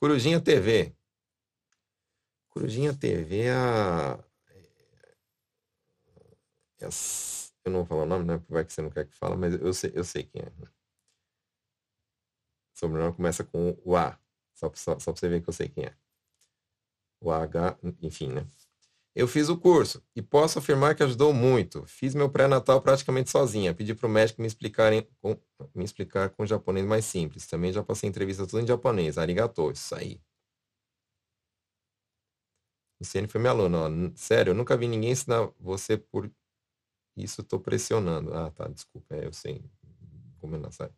[0.00, 0.94] Corujinha TV.
[2.50, 4.24] Corujinha TV é a...
[6.80, 6.88] é a...
[7.64, 8.42] Eu não vou falar o nome, né?
[8.48, 10.52] Vai que você não quer que fala, mas eu sei, eu sei quem é.
[12.74, 14.18] Sobrenome começa com o A.
[14.54, 15.94] Só, só, só pra você ver que eu sei quem é.
[17.20, 18.46] O H, enfim, né?
[19.14, 21.84] Eu fiz o curso e posso afirmar que ajudou muito.
[21.86, 23.74] Fiz meu pré-natal praticamente sozinha.
[23.74, 25.36] Pedi para o médico me, explicarem, com,
[25.74, 27.46] me explicar com japonês mais simples.
[27.46, 29.18] Também já passei entrevista tudo em japonês.
[29.18, 30.20] Arigato, isso aí.
[33.00, 33.78] Luciane foi minha aluna.
[33.88, 33.90] Ó.
[34.14, 36.30] Sério, eu nunca vi ninguém ensinar você por
[37.16, 37.40] isso.
[37.40, 38.32] Estou pressionando.
[38.34, 39.16] Ah, tá, desculpa.
[39.16, 39.64] É, eu sei.
[40.40, 40.90] Como não sai.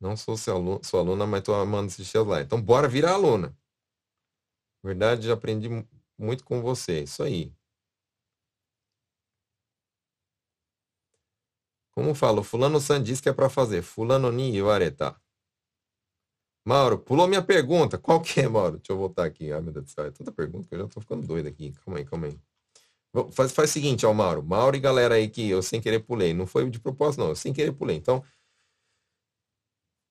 [0.00, 2.44] Não sou seu aluno, sua aluna, mas estou amando assistir as lives.
[2.46, 3.54] Então, bora virar aluna.
[4.82, 5.68] Verdade, já aprendi
[6.18, 7.02] muito com você.
[7.02, 7.52] Isso aí.
[11.92, 13.82] Como falo, fulano san diz que é para fazer.
[13.82, 15.20] Fulano ni iwareta.
[16.64, 17.98] Mauro, pulou minha pergunta.
[17.98, 18.76] Qual que é, Mauro?
[18.78, 19.52] Deixa eu voltar aqui.
[19.52, 20.04] Ai, meu Deus do céu.
[20.06, 21.72] É tanta pergunta que eu já tô ficando doido aqui.
[21.84, 22.38] Calma aí, calma aí.
[23.32, 24.42] Faz, faz o seguinte, ó, Mauro.
[24.42, 26.32] Mauro e galera aí que eu sem querer pulei.
[26.32, 27.30] Não foi de propósito, não.
[27.30, 27.96] Eu sem querer pulei.
[27.96, 28.22] Então,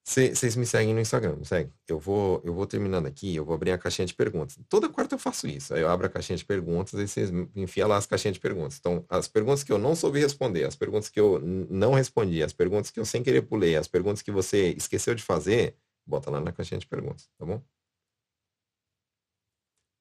[0.09, 1.71] vocês me seguem no Instagram, segue.
[1.87, 4.57] Eu vou, eu vou terminando aqui, eu vou abrir a caixinha de perguntas.
[4.67, 5.71] Toda quarta eu faço isso.
[5.71, 8.77] Aí eu abro a caixinha de perguntas e vocês enfiam lá as caixinhas de perguntas.
[8.79, 12.51] Então, as perguntas que eu não soube responder, as perguntas que eu não respondi, as
[12.51, 15.75] perguntas que eu sem querer pulei, as perguntas que você esqueceu de fazer,
[16.07, 17.61] bota lá na caixinha de perguntas, tá bom?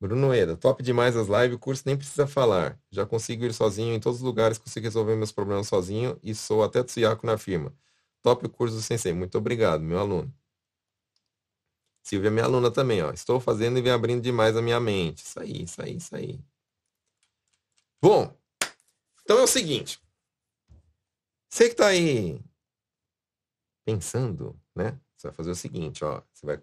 [0.01, 2.81] Bruno Eda, top demais as lives, o curso nem precisa falar.
[2.91, 6.63] Já consigo ir sozinho em todos os lugares, consigo resolver meus problemas sozinho e sou
[6.63, 7.75] até Tsuyaku na firma.
[8.23, 9.13] Top o curso do Sensei.
[9.13, 10.33] Muito obrigado, meu aluno.
[12.03, 13.13] Silvia, minha aluna também, ó.
[13.13, 15.25] Estou fazendo e vem abrindo demais a minha mente.
[15.25, 16.41] Isso aí, isso aí, isso aí.
[18.01, 18.35] Bom,
[19.23, 20.01] então é o seguinte.
[21.51, 22.41] Você que está aí
[23.85, 24.99] pensando, né?
[25.17, 26.23] Você vai fazer o seguinte, ó.
[26.33, 26.63] Você vai,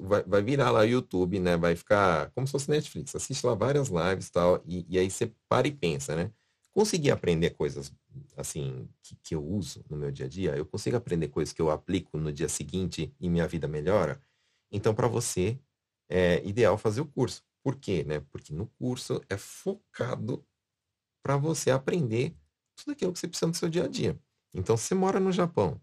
[0.00, 1.56] vai, vai virar lá o YouTube, né?
[1.56, 3.14] Vai ficar como se fosse Netflix.
[3.14, 4.86] Assiste lá várias lives tal, e tal.
[4.88, 6.32] E aí você para e pensa, né?
[6.72, 7.92] Conseguir aprender coisas
[8.36, 11.60] assim que, que, eu uso no meu dia a dia, eu consigo aprender coisas que
[11.60, 14.20] eu aplico no dia seguinte e minha vida melhora.
[14.70, 15.58] Então, para você,
[16.08, 17.42] é ideal fazer o curso.
[17.62, 18.04] Por quê?
[18.04, 18.20] Né?
[18.30, 20.44] Porque no curso é focado
[21.22, 22.34] para você aprender
[22.76, 24.18] tudo aquilo que você precisa no seu dia a dia.
[24.54, 25.80] Então, se você mora no Japão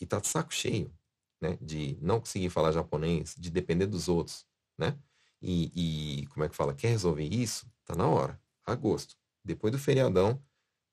[0.00, 0.92] e tá de saco cheio,
[1.40, 4.46] né, de não conseguir falar japonês, de depender dos outros,
[4.78, 4.96] né?
[5.40, 6.74] E, e como é que fala?
[6.74, 7.66] Quer resolver isso?
[7.84, 8.40] Tá na hora.
[8.64, 9.16] Agosto.
[9.44, 10.42] Depois do feriadão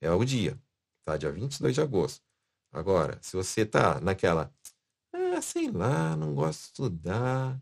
[0.01, 0.59] é o dia
[1.09, 1.17] tá?
[1.17, 2.23] Dia 22 de agosto.
[2.71, 4.53] Agora, se você tá naquela,
[5.13, 7.61] ah, sei lá, não gosto de estudar,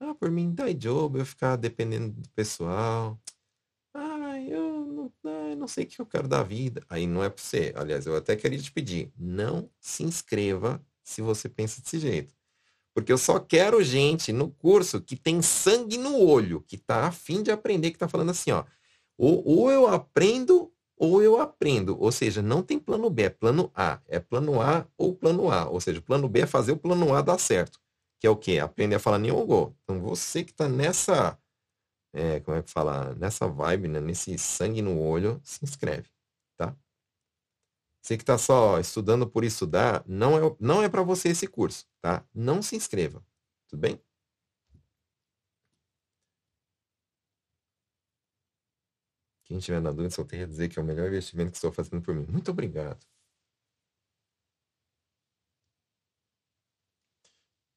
[0.00, 3.20] ah, por mim dá job eu ficar dependendo do pessoal,
[3.94, 6.82] ah, eu não, ah, não sei o que eu quero da vida.
[6.88, 7.74] Aí não é para você.
[7.76, 12.34] Aliás, eu até queria te pedir, não se inscreva se você pensa desse jeito.
[12.94, 17.42] Porque eu só quero gente no curso que tem sangue no olho, que tá afim
[17.42, 18.64] de aprender, que tá falando assim, ó.
[19.20, 21.98] Ou, ou eu aprendo ou eu aprendo.
[22.00, 24.00] Ou seja, não tem plano B, é plano A.
[24.08, 25.68] É plano A ou plano A.
[25.68, 27.78] Ou seja, o plano B é fazer o plano A dar certo.
[28.18, 28.58] Que é o quê?
[28.58, 29.76] Aprender a falar Nihongo.
[29.82, 31.38] Então, você que está nessa,
[32.14, 33.14] é, como é que fala?
[33.14, 34.00] Nessa vibe, né?
[34.00, 36.08] nesse sangue no olho, se inscreve,
[36.56, 36.74] tá?
[38.02, 41.86] Você que está só estudando por estudar, não é, não é para você esse curso,
[42.00, 42.24] tá?
[42.34, 43.22] Não se inscreva,
[43.68, 44.00] tudo bem?
[49.50, 51.72] Quem tiver na dúvida, só tenho a dizer que é o melhor investimento que estou
[51.72, 52.24] fazendo por mim.
[52.30, 53.04] Muito obrigado.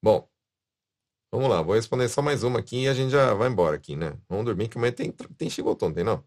[0.01, 0.29] Bom,
[1.31, 1.63] vamos lá.
[1.63, 4.15] Vou responder só mais uma aqui e a gente já vai embora aqui, né?
[4.29, 6.23] Vamos dormir que amanhã tem, tem Shigoton, tem não?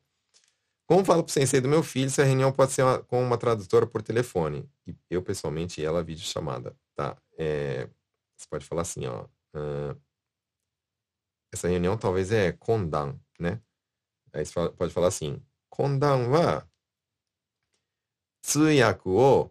[0.87, 3.39] Como falo pro sensei do meu filho se a reunião pode ser uma, com uma
[3.39, 4.69] tradutora por telefone?
[4.87, 7.17] E eu, pessoalmente, ela vídeo chamada, tá?
[7.39, 7.89] É,
[8.37, 9.27] você pode falar assim, ó.
[9.55, 9.97] Uh,
[11.53, 13.61] essa reunião talvez é Kondan, né?
[14.37, 16.69] Aí você pode falar assim, kondan wa
[18.43, 19.51] tsuyaku o?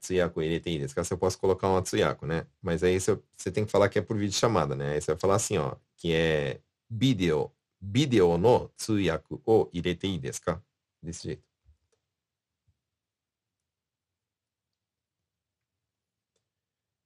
[0.00, 0.42] Tsuyaku
[1.18, 2.46] posso colocar uma tsuyaku, né?
[2.62, 4.94] Mas aí você, você tem que falar que é por vídeo chamada, né?
[4.94, 6.60] Aí você vai falar assim, ó, que é
[6.90, 7.50] vídeo,
[7.80, 9.68] vídeo no tsuyaku o?
[11.02, 11.44] Desse jeito.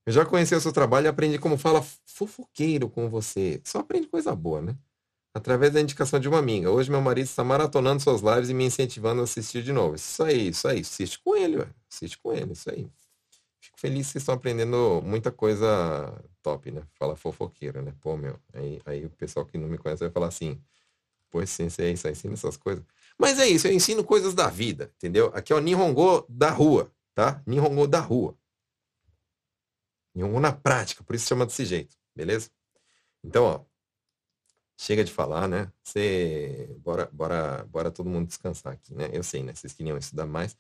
[0.07, 3.61] Eu já conheci o seu trabalho e aprendi como fala fofoqueiro com você.
[3.65, 4.77] Só aprende coisa boa, né?
[5.35, 6.71] Através da indicação de uma amiga.
[6.71, 9.97] Hoje meu marido está maratonando suas lives e me incentivando a assistir de novo.
[9.97, 10.81] Isso aí, isso aí.
[10.81, 11.69] Assiste com ele, ué.
[11.91, 12.91] Assiste com ele, isso aí.
[13.61, 16.83] Fico feliz que vocês estão aprendendo muita coisa top, né?
[16.95, 17.95] Fala fofoqueira, né?
[18.01, 18.39] Pô, meu.
[18.53, 20.61] Aí, aí o pessoal que não me conhece vai falar assim,
[21.31, 22.85] pô, ciência é isso, ensina essas coisas.
[23.19, 25.31] Mas é isso, eu ensino coisas da vida, entendeu?
[25.35, 27.41] Aqui é o Nihongo da rua, tá?
[27.47, 28.37] Nihongo da rua.
[30.15, 32.51] Nihongo na prática, por isso chama desse jeito, beleza?
[33.25, 33.61] Então, ó,
[34.83, 35.71] chega de falar, né?
[35.83, 39.09] Você, bora, bora, bora todo mundo descansar aqui, né?
[39.13, 39.55] Eu sei, né?
[39.55, 40.57] Vocês queriam estudar mais.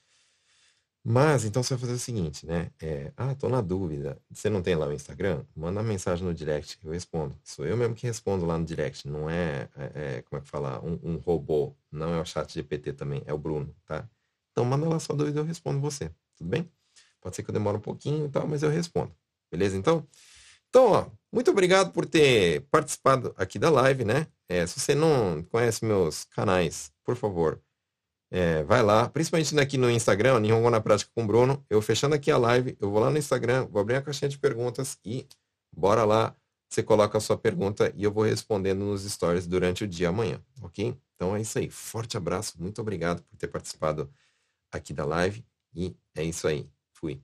[1.04, 2.70] Mas, então você vai fazer o seguinte, né?
[2.80, 4.20] É, ah, tô na dúvida.
[4.30, 5.44] Você não tem lá o Instagram?
[5.56, 7.36] Manda uma mensagem no direct, eu respondo.
[7.42, 9.08] Sou eu mesmo que respondo lá no direct.
[9.08, 10.80] Não é, é, é como é que fala?
[10.84, 11.74] Um, um, robô.
[11.90, 14.08] Não é o chat GPT também, é o Bruno, tá?
[14.52, 16.08] Então manda lá sua dúvida, eu respondo você.
[16.36, 16.70] Tudo bem?
[17.20, 19.12] Pode ser que eu demore um pouquinho e tal, mas eu respondo.
[19.50, 20.06] Beleza, então?
[20.72, 24.26] Então, ó, muito obrigado por ter participado aqui da live, né?
[24.48, 27.60] É, se você não conhece meus canais, por favor,
[28.30, 31.62] é, vai lá, principalmente aqui no Instagram, Nihongo na Prática com o Bruno.
[31.68, 34.38] Eu fechando aqui a live, eu vou lá no Instagram, vou abrir a caixinha de
[34.38, 35.26] perguntas e
[35.70, 36.34] bora lá.
[36.70, 40.40] Você coloca a sua pergunta e eu vou respondendo nos stories durante o dia amanhã,
[40.62, 40.96] ok?
[41.14, 41.68] Então é isso aí.
[41.68, 44.10] Forte abraço, muito obrigado por ter participado
[44.70, 45.44] aqui da live.
[45.74, 46.66] E é isso aí.
[46.94, 47.20] Fui.